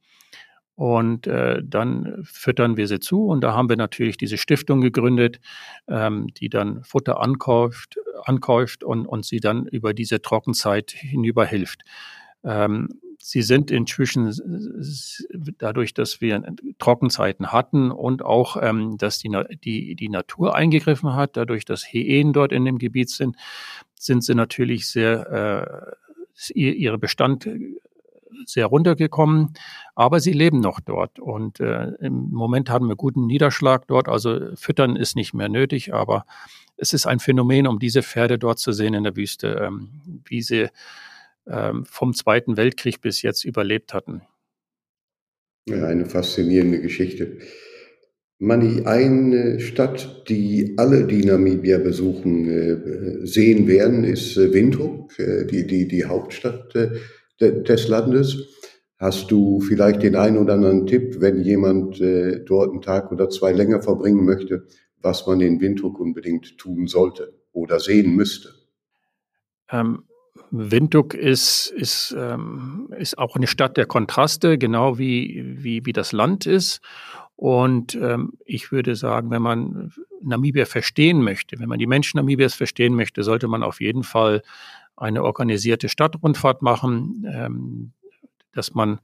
Und 0.77 1.29
äh, 1.29 1.63
dann 1.65 2.25
füttern 2.25 2.77
wir 2.77 2.89
sie 2.89 2.99
zu. 2.99 3.27
Und 3.27 3.43
da 3.43 3.55
haben 3.55 3.69
wir 3.69 3.77
natürlich 3.77 4.17
diese 4.17 4.37
Stiftung 4.37 4.81
gegründet, 4.81 5.41
ähm, 5.87 6.27
die 6.35 6.49
dann 6.49 6.83
Futter 6.83 7.21
ankauft, 7.21 7.97
ankauft 8.25 8.83
und, 8.83 9.07
und 9.07 9.25
sie 9.25 9.39
dann 9.39 9.67
über 9.67 9.95
diese 9.95 10.21
Trockenzeit 10.21 10.91
hinüber 10.91 11.47
hilft. 11.47 11.83
Ähm, 12.43 12.89
Sie 13.19 13.43
sind 13.43 13.71
inzwischen 13.71 14.33
dadurch, 15.59 15.95
dass 15.95 16.21
wir 16.21 16.43
Trockenzeiten 16.79 17.53
hatten 17.53 17.91
und 17.91 18.23
auch, 18.23 18.57
ähm, 18.61 18.97
dass 18.99 19.19
die, 19.19 19.31
die, 19.65 19.95
die 19.95 20.09
Natur 20.09 20.55
eingegriffen 20.55 21.15
hat, 21.15 21.37
dadurch, 21.37 21.65
dass 21.65 21.85
Heen 21.85 22.33
dort 22.33 22.53
in 22.53 22.65
dem 22.65 22.79
Gebiet 22.79 23.11
sind, 23.11 23.37
sind 23.95 24.23
sie 24.25 24.35
natürlich 24.35 24.89
sehr, 24.89 25.97
äh, 26.51 26.61
ihre 26.61 26.99
Bestand 26.99 27.49
sehr 28.47 28.67
runtergekommen, 28.67 29.55
aber 29.95 30.21
sie 30.21 30.33
leben 30.33 30.61
noch 30.61 30.81
dort. 30.81 31.19
Und 31.19 31.61
äh, 31.61 31.93
im 32.01 32.31
Moment 32.31 32.71
haben 32.71 32.89
wir 32.89 32.97
guten 32.97 33.27
Niederschlag 33.27 33.87
dort, 33.87 34.09
also 34.09 34.55
füttern 34.57 34.97
ist 34.97 35.17
nicht 35.17 35.35
mehr 35.35 35.49
nötig, 35.49 35.95
aber 35.95 36.27
es 36.77 36.93
ist 36.93 37.07
ein 37.07 37.21
Phänomen, 37.21 37.67
um 37.67 37.79
diese 37.79 38.03
Pferde 38.03 38.39
dort 38.39 38.59
zu 38.59 38.73
sehen 38.73 38.95
in 38.95 39.05
der 39.05 39.17
Wüste, 39.17 39.63
ähm, 39.67 39.89
wie 40.25 40.43
sie 40.43 40.69
vom 41.47 42.15
Zweiten 42.15 42.57
Weltkrieg 42.57 43.01
bis 43.01 43.21
jetzt 43.21 43.45
überlebt 43.45 43.93
hatten. 43.93 44.23
Ja, 45.67 45.87
eine 45.87 46.07
faszinierende 46.07 46.81
Geschichte. 46.81 47.39
Mani, 48.39 48.83
eine 48.85 49.61
Stadt, 49.61 50.25
die 50.29 50.75
alle, 50.77 51.07
die 51.07 51.25
Namibia 51.25 51.79
besuchen, 51.79 52.49
äh, 52.49 53.27
sehen 53.27 53.67
werden, 53.69 54.05
ist 54.05 54.37
äh, 54.37 54.53
Windhoek, 54.53 55.19
äh, 55.19 55.47
die, 55.47 55.67
die, 55.67 55.89
die 55.89 56.05
Hauptstadt 56.05 56.75
des 57.41 57.89
Landes. 57.89 58.37
Hast 58.99 59.31
du 59.31 59.61
vielleicht 59.61 60.03
den 60.03 60.17
einen 60.17 60.39
oder 60.39 60.55
anderen 60.55 60.87
Tipp, 60.87 61.21
wenn 61.21 61.43
jemand 61.43 62.01
dort 62.01 62.71
einen 62.71 62.81
Tag 62.81 63.11
oder 63.11 63.29
zwei 63.29 63.53
länger 63.53 63.83
verbringen 63.83 64.25
möchte, 64.25 64.67
was 65.03 65.27
man 65.27 65.41
in 65.41 65.61
Windhoek 65.61 65.99
unbedingt 65.99 66.57
tun 66.59 66.87
sollte 66.87 67.35
oder 67.51 67.81
sehen 67.81 68.15
müsste? 68.15 68.51
Ähm, 69.69 70.05
Windhoek 70.57 71.15
ist, 71.15 71.69
ist, 71.71 72.15
ähm, 72.17 72.89
ist 72.97 73.19
auch 73.19 73.35
eine 73.35 73.47
Stadt 73.47 73.77
der 73.77 73.87
Kontraste, 73.87 74.57
genau 74.57 74.99
wie, 74.99 75.43
wie, 75.45 75.85
wie 75.85 75.93
das 75.93 76.13
Land 76.13 76.47
ist. 76.47 76.81
Und 77.37 77.97
ähm, 77.97 78.35
ich 78.45 78.71
würde 78.71 78.95
sagen, 78.95 79.31
wenn 79.31 79.43
man 79.43 79.93
Namibia 80.23 80.65
verstehen 80.65 81.23
möchte, 81.23 81.59
wenn 81.59 81.69
man 81.69 81.81
die 81.81 81.89
Menschen 81.89 82.19
Namibias 82.19 82.55
verstehen 82.55 82.95
möchte, 82.95 83.25
sollte 83.25 83.49
man 83.49 83.65
auf 83.65 83.81
jeden 83.81 84.05
Fall 84.05 84.43
eine 84.97 85.25
organisierte 85.25 85.89
Stadtrundfahrt 85.89 86.63
machen, 86.63 87.27
ähm, 87.29 87.93
dass 88.53 88.75
man 88.75 89.01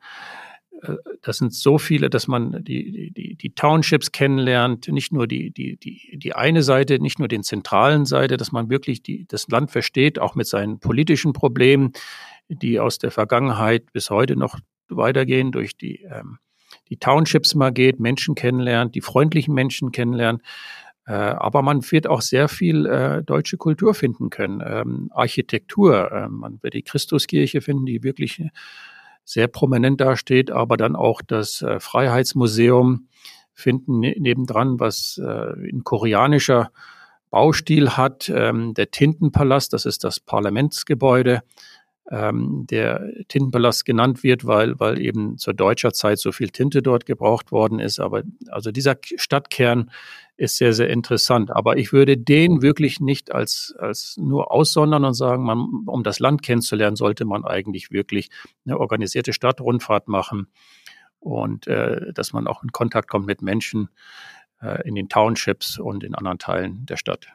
das 1.23 1.39
sind 1.39 1.55
so 1.55 1.79
viele, 1.79 2.11
dass 2.11 2.27
man 2.27 2.65
die, 2.65 3.13
die, 3.13 3.37
die 3.37 3.55
Townships 3.55 4.13
kennenlernt, 4.13 4.89
nicht 4.89 5.13
nur 5.13 5.27
die, 5.27 5.51
die, 5.51 5.77
die, 5.77 6.19
die 6.19 6.33
eine 6.35 6.63
Seite, 6.63 6.99
nicht 6.99 7.19
nur 7.19 7.29
den 7.29 7.43
zentralen 7.43 8.07
Seite, 8.07 8.37
dass 8.37 8.53
man 8.53 8.71
wirklich 8.71 9.03
die, 9.03 9.27
das 9.27 9.49
Land 9.49 9.71
versteht, 9.71 10.19
auch 10.19 10.35
mit 10.35 10.47
seinen 10.47 10.79
politischen 10.79 11.33
Problemen, 11.33 11.93
die 12.49 12.81
aus 12.81 12.99
der 12.99 13.11
Vergangenheit 13.11 13.93
bis 13.93 14.11
heute 14.11 14.37
noch 14.37 14.59
weitergehen, 14.89 15.53
durch 15.53 15.77
die, 15.77 16.03
ähm, 16.03 16.39
die 16.89 16.97
Townships 16.97 17.55
mal 17.55 17.73
geht, 17.73 18.01
Menschen 18.01 18.35
kennenlernt, 18.35 18.95
die 18.95 19.01
freundlichen 19.01 19.55
Menschen 19.55 19.93
kennenlernt. 19.93 20.43
Äh, 21.07 21.13
aber 21.13 21.63
man 21.63 21.83
wird 21.91 22.07
auch 22.07 22.23
sehr 22.23 22.49
viel 22.49 22.87
äh, 22.87 23.23
deutsche 23.23 23.57
Kultur 23.57 23.95
finden 23.95 24.31
können. 24.31 24.63
Ähm, 24.65 25.11
Architektur, 25.13 26.11
äh, 26.11 26.29
man 26.29 26.63
wird 26.63 26.75
die 26.75 26.83
Christuskirche 26.83 27.61
finden, 27.61 27.87
die 27.87 28.03
wirklich 28.03 28.43
sehr 29.31 29.47
prominent 29.47 30.01
dasteht, 30.01 30.51
aber 30.51 30.77
dann 30.77 30.97
auch 30.97 31.23
das 31.23 31.63
äh, 31.63 31.79
Freiheitsmuseum 31.79 33.07
finden 33.55 34.01
ne 34.01 34.17
nebendran, 34.19 34.81
was 34.81 35.21
äh, 35.25 35.69
in 35.69 35.85
koreanischer 35.85 36.73
Baustil 37.31 37.91
hat. 37.91 38.29
Ähm, 38.29 38.75
der 38.75 38.91
Tintenpalast, 38.91 39.73
das 39.73 39.87
ist 39.87 40.03
das 40.03 40.19
Parlamentsgebäude. 40.19 41.43
ähm, 42.11 42.67
der 42.69 43.09
Tintenpalast 43.29 43.85
genannt 43.85 44.25
wird, 44.25 44.45
weil, 44.45 44.81
weil 44.81 45.01
eben 45.01 45.39
zur 45.39 45.55
deutscher 45.55 45.93
Zeit 45.93 46.19
so 46.19 46.33
viel 46.33 46.51
Tinte 46.51 46.83
dort 46.83 47.07
gebraucht 47.07 47.53
worden 47.53 47.79
ist. 47.79 48.01
Aber 48.01 48.25
also 48.49 48.73
dieser 48.73 48.97
Stadtkern 49.17 49.93
ist 50.41 50.57
sehr, 50.57 50.73
sehr 50.73 50.89
interessant. 50.89 51.55
Aber 51.55 51.77
ich 51.77 51.93
würde 51.93 52.17
den 52.17 52.63
wirklich 52.63 52.99
nicht 52.99 53.33
als, 53.33 53.75
als 53.79 54.17
nur 54.17 54.51
aussondern 54.51 55.05
und 55.05 55.15
sagen, 55.15 55.45
man, 55.45 55.85
um 55.87 56.03
das 56.03 56.19
Land 56.19 56.43
kennenzulernen, 56.43 56.97
sollte 56.97 57.27
man 57.27 57.45
eigentlich 57.45 57.91
wirklich 57.91 58.31
eine 58.65 58.79
organisierte 58.79 59.35
Stadtrundfahrt 59.35 60.09
machen 60.09 60.47
und 61.19 61.67
äh, 61.67 62.13
dass 62.15 62.33
man 62.33 62.47
auch 62.47 62.63
in 62.63 62.73
Kontakt 62.73 63.09
kommt 63.09 63.27
mit 63.27 63.43
Menschen 63.43 63.91
äh, 64.63 64.89
in 64.89 64.95
den 64.95 65.11
Townships 65.11 65.79
und 65.79 66.03
in 66.05 66.15
anderen 66.15 66.39
Teilen 66.39 66.87
der 66.87 66.97
Stadt. 66.97 67.29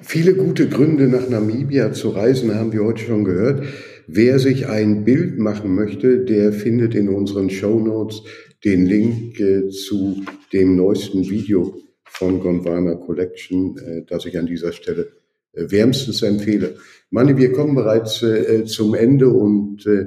Viele 0.00 0.34
gute 0.34 0.66
Gründe, 0.70 1.08
nach 1.08 1.28
Namibia 1.28 1.92
zu 1.92 2.08
reisen, 2.08 2.54
haben 2.54 2.72
wir 2.72 2.82
heute 2.82 3.04
schon 3.04 3.24
gehört. 3.24 3.66
Wer 4.12 4.40
sich 4.40 4.66
ein 4.66 5.04
Bild 5.04 5.38
machen 5.38 5.72
möchte, 5.72 6.24
der 6.24 6.52
findet 6.52 6.96
in 6.96 7.08
unseren 7.08 7.48
Show 7.48 7.78
Notes 7.78 8.24
den 8.64 8.84
Link 8.84 9.38
äh, 9.38 9.68
zu 9.68 10.24
dem 10.52 10.74
neuesten 10.74 11.30
Video 11.30 11.78
von 12.02 12.40
Gondwana 12.40 12.96
Collection, 12.96 13.78
äh, 13.78 14.02
das 14.04 14.26
ich 14.26 14.36
an 14.36 14.46
dieser 14.46 14.72
Stelle 14.72 15.12
äh, 15.52 15.70
wärmstens 15.70 16.22
empfehle. 16.22 16.74
Manni, 17.10 17.36
wir 17.36 17.52
kommen 17.52 17.76
bereits 17.76 18.20
äh, 18.24 18.64
zum 18.64 18.94
Ende 18.94 19.28
und 19.28 19.86
äh, 19.86 20.06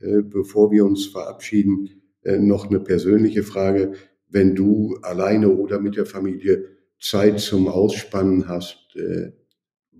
äh, 0.00 0.20
bevor 0.22 0.70
wir 0.70 0.84
uns 0.84 1.06
verabschieden, 1.06 1.88
noch 2.22 2.68
eine 2.68 2.80
persönliche 2.80 3.44
Frage. 3.44 3.92
Wenn 4.28 4.54
du 4.54 4.98
alleine 5.00 5.48
oder 5.48 5.80
mit 5.80 5.96
der 5.96 6.04
Familie 6.04 6.66
Zeit 7.00 7.40
zum 7.40 7.66
Ausspannen 7.66 8.46
hast, 8.46 8.94
äh, 8.96 9.32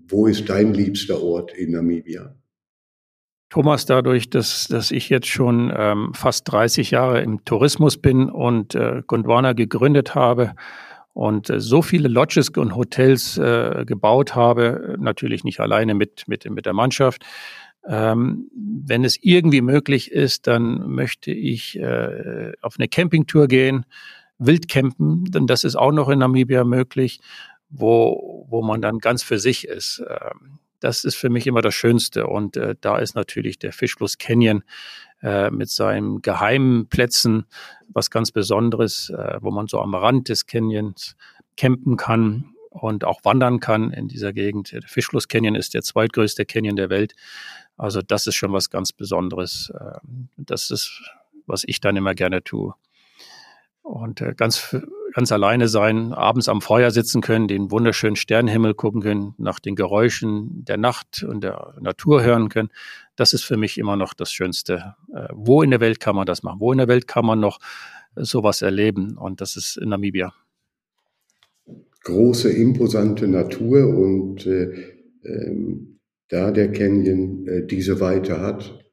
wo 0.07 0.27
ist 0.27 0.49
dein 0.49 0.75
liebster 0.75 1.23
Ort 1.23 1.57
in 1.57 1.71
Namibia? 1.71 2.38
Thomas, 3.49 3.85
dadurch, 3.85 4.29
dass, 4.29 4.67
dass 4.67 4.91
ich 4.91 5.09
jetzt 5.09 5.27
schon 5.27 5.73
ähm, 5.75 6.13
fast 6.13 6.51
30 6.51 6.91
Jahre 6.91 7.21
im 7.21 7.43
Tourismus 7.45 7.97
bin 7.97 8.29
und 8.29 8.75
äh, 8.75 9.01
Gondwana 9.07 9.53
gegründet 9.53 10.13
habe 10.13 10.53
und 11.13 11.49
äh, 11.49 11.59
so 11.59 11.81
viele 11.81 12.07
Lodges 12.07 12.49
und 12.49 12.75
Hotels 12.75 13.37
äh, 13.37 13.85
gebaut 13.85 14.35
habe, 14.35 14.95
natürlich 14.99 15.43
nicht 15.43 15.59
alleine 15.59 15.95
mit, 15.95 16.27
mit, 16.27 16.49
mit 16.49 16.67
der 16.67 16.73
Mannschaft, 16.73 17.25
ähm, 17.87 18.49
wenn 18.53 19.03
es 19.03 19.17
irgendwie 19.21 19.61
möglich 19.61 20.11
ist, 20.11 20.47
dann 20.47 20.87
möchte 20.89 21.31
ich 21.31 21.79
äh, 21.79 22.51
auf 22.61 22.75
eine 22.77 22.87
Campingtour 22.87 23.47
gehen 23.47 23.85
Wildcampen, 24.37 25.25
denn 25.25 25.47
das 25.47 25.63
ist 25.63 25.75
auch 25.75 25.91
noch 25.91 26.09
in 26.09 26.19
Namibia 26.19 26.63
möglich, 26.63 27.19
wo, 27.69 28.45
wo 28.49 28.61
man 28.61 28.81
dann 28.81 28.99
ganz 28.99 29.21
für 29.21 29.37
sich 29.37 29.67
ist. 29.67 30.01
Ähm, 30.07 30.59
das 30.79 31.03
ist 31.03 31.15
für 31.15 31.29
mich 31.29 31.47
immer 31.47 31.61
das 31.61 31.75
Schönste. 31.75 32.27
Und 32.27 32.57
äh, 32.57 32.75
da 32.79 32.97
ist 32.97 33.15
natürlich 33.15 33.59
der 33.59 33.73
Fischfluss 33.73 34.17
Canyon 34.17 34.63
äh, 35.21 35.49
mit 35.49 35.69
seinen 35.69 36.21
geheimen 36.21 36.87
Plätzen 36.87 37.45
was 37.89 38.11
ganz 38.11 38.31
Besonderes, 38.31 39.09
äh, 39.09 39.37
wo 39.41 39.51
man 39.51 39.67
so 39.67 39.79
am 39.81 39.95
Rand 39.95 40.29
des 40.29 40.45
Canyons 40.45 41.15
campen 41.57 41.97
kann 41.97 42.53
und 42.69 43.03
auch 43.03 43.19
wandern 43.23 43.59
kann 43.59 43.91
in 43.91 44.07
dieser 44.07 44.31
Gegend. 44.31 44.71
Der 44.71 44.81
Fischfluss 44.83 45.27
Canyon 45.27 45.55
ist 45.55 45.73
der 45.73 45.81
zweitgrößte 45.81 46.45
Canyon 46.45 46.75
der 46.75 46.89
Welt. 46.89 47.15
Also 47.77 48.01
das 48.01 48.27
ist 48.27 48.35
schon 48.35 48.53
was 48.53 48.69
ganz 48.69 48.93
Besonderes. 48.93 49.71
Ähm, 49.79 50.29
das 50.37 50.71
ist, 50.71 51.01
was 51.47 51.63
ich 51.65 51.81
dann 51.81 51.97
immer 51.97 52.13
gerne 52.13 52.43
tue 52.43 52.73
und 53.89 54.21
äh, 54.21 54.33
ganz, 54.35 54.75
ganz 55.19 55.33
alleine 55.33 55.67
sein, 55.67 56.13
abends 56.13 56.47
am 56.47 56.61
Feuer 56.61 56.91
sitzen 56.91 57.19
können, 57.19 57.49
den 57.49 57.71
wunderschönen 57.71 58.15
Sternenhimmel 58.15 58.73
gucken 58.73 59.01
können, 59.01 59.33
nach 59.37 59.59
den 59.59 59.75
Geräuschen 59.75 60.63
der 60.63 60.77
Nacht 60.77 61.23
und 61.23 61.43
der 61.43 61.75
Natur 61.81 62.23
hören 62.23 62.47
können. 62.47 62.69
Das 63.17 63.33
ist 63.33 63.43
für 63.43 63.57
mich 63.57 63.77
immer 63.77 63.97
noch 63.97 64.13
das 64.13 64.31
Schönste. 64.31 64.95
Äh, 65.13 65.27
wo 65.33 65.61
in 65.61 65.71
der 65.71 65.81
Welt 65.81 65.99
kann 65.99 66.15
man 66.15 66.25
das 66.25 66.41
machen? 66.41 66.61
Wo 66.61 66.71
in 66.71 66.77
der 66.77 66.87
Welt 66.87 67.05
kann 67.05 67.25
man 67.25 67.41
noch 67.41 67.59
sowas 68.15 68.61
erleben? 68.61 69.17
Und 69.17 69.41
das 69.41 69.57
ist 69.57 69.75
in 69.75 69.89
Namibia. 69.89 70.33
Große, 72.05 72.49
imposante 72.49 73.27
Natur 73.27 73.89
und 73.89 74.45
äh, 74.45 74.71
ähm, 75.25 75.99
da 76.29 76.51
der 76.51 76.71
Canyon 76.71 77.45
äh, 77.45 77.67
diese 77.67 77.99
Weite 77.99 78.39
hat, 78.39 78.85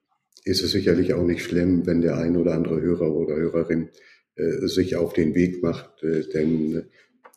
ist 0.43 0.65
es 0.65 0.73
sicherlich 0.73 1.15
auch 1.15 1.25
nicht 1.25 1.45
schlimm, 1.45 1.87
wenn 1.87 2.01
der 2.01 2.19
ein 2.19 2.37
oder 2.37 2.55
andere 2.55 2.81
Hörer 2.81 3.13
oder 3.13 3.37
Hörerin 3.37 3.91
sich 4.37 4.97
auf 4.97 5.13
den 5.13 5.35
Weg 5.35 5.63
macht, 5.63 6.03
äh, 6.03 6.23
denn 6.29 6.85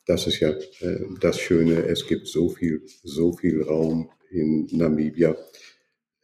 das 0.05 0.25
ist 0.25 0.39
ja 0.39 0.49
äh, 0.49 0.99
das 1.21 1.39
Schöne, 1.39 1.85
es 1.85 2.07
gibt 2.07 2.27
so 2.27 2.49
viel, 2.49 2.81
so 3.03 3.33
viel 3.33 3.62
Raum 3.62 4.09
in 4.31 4.67
Namibia, 4.71 5.35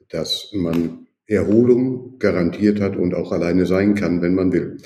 dass 0.10 0.50
man 0.54 1.08
Erholung 1.28 2.18
garantiert 2.20 2.82
hat 2.82 2.96
und 2.96 3.14
auch 3.14 3.32
alleine 3.32 3.66
sein 3.66 3.96
kann, 3.96 4.22
wenn 4.22 4.36
man 4.36 4.52
will. 4.52 4.78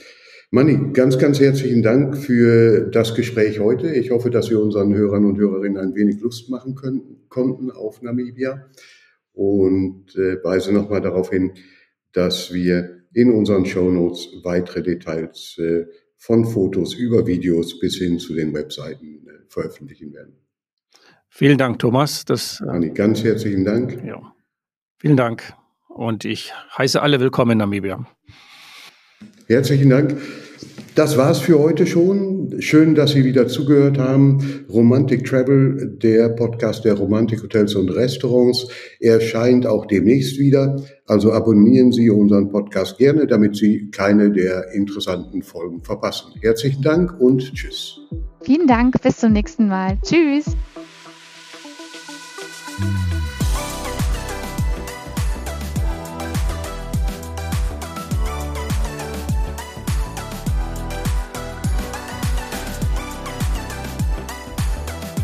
Manni, 0.51 0.93
ganz, 0.93 1.17
ganz 1.17 1.39
herzlichen 1.39 1.83
Dank 1.83 2.17
für 2.17 2.89
das 2.89 3.15
Gespräch 3.15 3.59
heute. 3.59 3.93
Ich 3.93 4.11
hoffe, 4.11 4.29
dass 4.29 4.49
wir 4.49 4.59
unseren 4.59 4.93
Hörern 4.95 5.25
und 5.25 5.37
Hörerinnen 5.37 5.77
ein 5.77 5.95
wenig 5.95 6.19
Lust 6.21 6.49
machen 6.49 6.75
können, 6.75 7.25
konnten 7.29 7.71
auf 7.71 8.01
Namibia 8.01 8.67
und 9.31 10.15
äh, 10.15 10.43
weise 10.43 10.73
nochmal 10.73 11.01
darauf 11.01 11.29
hin, 11.29 11.51
dass 12.13 12.53
wir 12.53 12.98
in 13.13 13.31
unseren 13.31 13.65
Shownotes 13.65 14.29
weitere 14.43 14.83
Details 14.83 15.57
äh, 15.57 15.85
von 16.17 16.45
Fotos 16.45 16.93
über 16.93 17.25
Videos 17.25 17.79
bis 17.79 17.97
hin 17.97 18.19
zu 18.19 18.33
den 18.35 18.53
Webseiten 18.53 19.25
äh, 19.27 19.45
veröffentlichen 19.49 20.13
werden. 20.13 20.35
Vielen 21.29 21.57
Dank, 21.57 21.79
Thomas. 21.79 22.25
Das, 22.25 22.61
äh, 22.61 22.69
Anni, 22.69 22.89
ganz 22.89 23.23
herzlichen 23.23 23.63
Dank. 23.63 24.03
Ja. 24.05 24.33
Vielen 24.97 25.17
Dank. 25.17 25.53
Und 25.87 26.25
ich 26.25 26.53
heiße 26.77 27.01
alle 27.01 27.19
willkommen 27.19 27.51
in 27.51 27.57
Namibia. 27.59 28.05
Herzlichen 29.47 29.89
Dank. 29.89 30.15
Das 30.99 31.15
war's 31.15 31.39
für 31.39 31.57
heute 31.57 31.87
schon. 31.87 32.55
Schön, 32.59 32.93
dass 32.93 33.11
Sie 33.11 33.23
wieder 33.23 33.47
zugehört 33.47 33.97
haben. 33.97 34.65
Romantic 34.69 35.23
Travel, 35.23 35.97
der 36.03 36.27
Podcast 36.27 36.83
der 36.83 36.95
Romantik 36.95 37.41
Hotels 37.41 37.73
und 37.75 37.87
Restaurants, 37.87 38.67
erscheint 38.99 39.65
auch 39.65 39.85
demnächst 39.85 40.37
wieder. 40.37 40.83
Also 41.05 41.31
abonnieren 41.31 41.93
Sie 41.93 42.09
unseren 42.09 42.49
Podcast 42.49 42.97
gerne, 42.97 43.27
damit 43.27 43.55
Sie 43.55 43.89
keine 43.91 44.29
der 44.29 44.73
interessanten 44.73 45.41
Folgen 45.41 45.81
verpassen. 45.81 46.33
Herzlichen 46.41 46.81
Dank 46.81 47.17
und 47.17 47.53
tschüss. 47.53 48.01
Vielen 48.41 48.67
Dank, 48.67 49.01
bis 49.01 49.19
zum 49.19 49.31
nächsten 49.31 49.69
Mal. 49.69 49.97
Tschüss. 50.03 50.53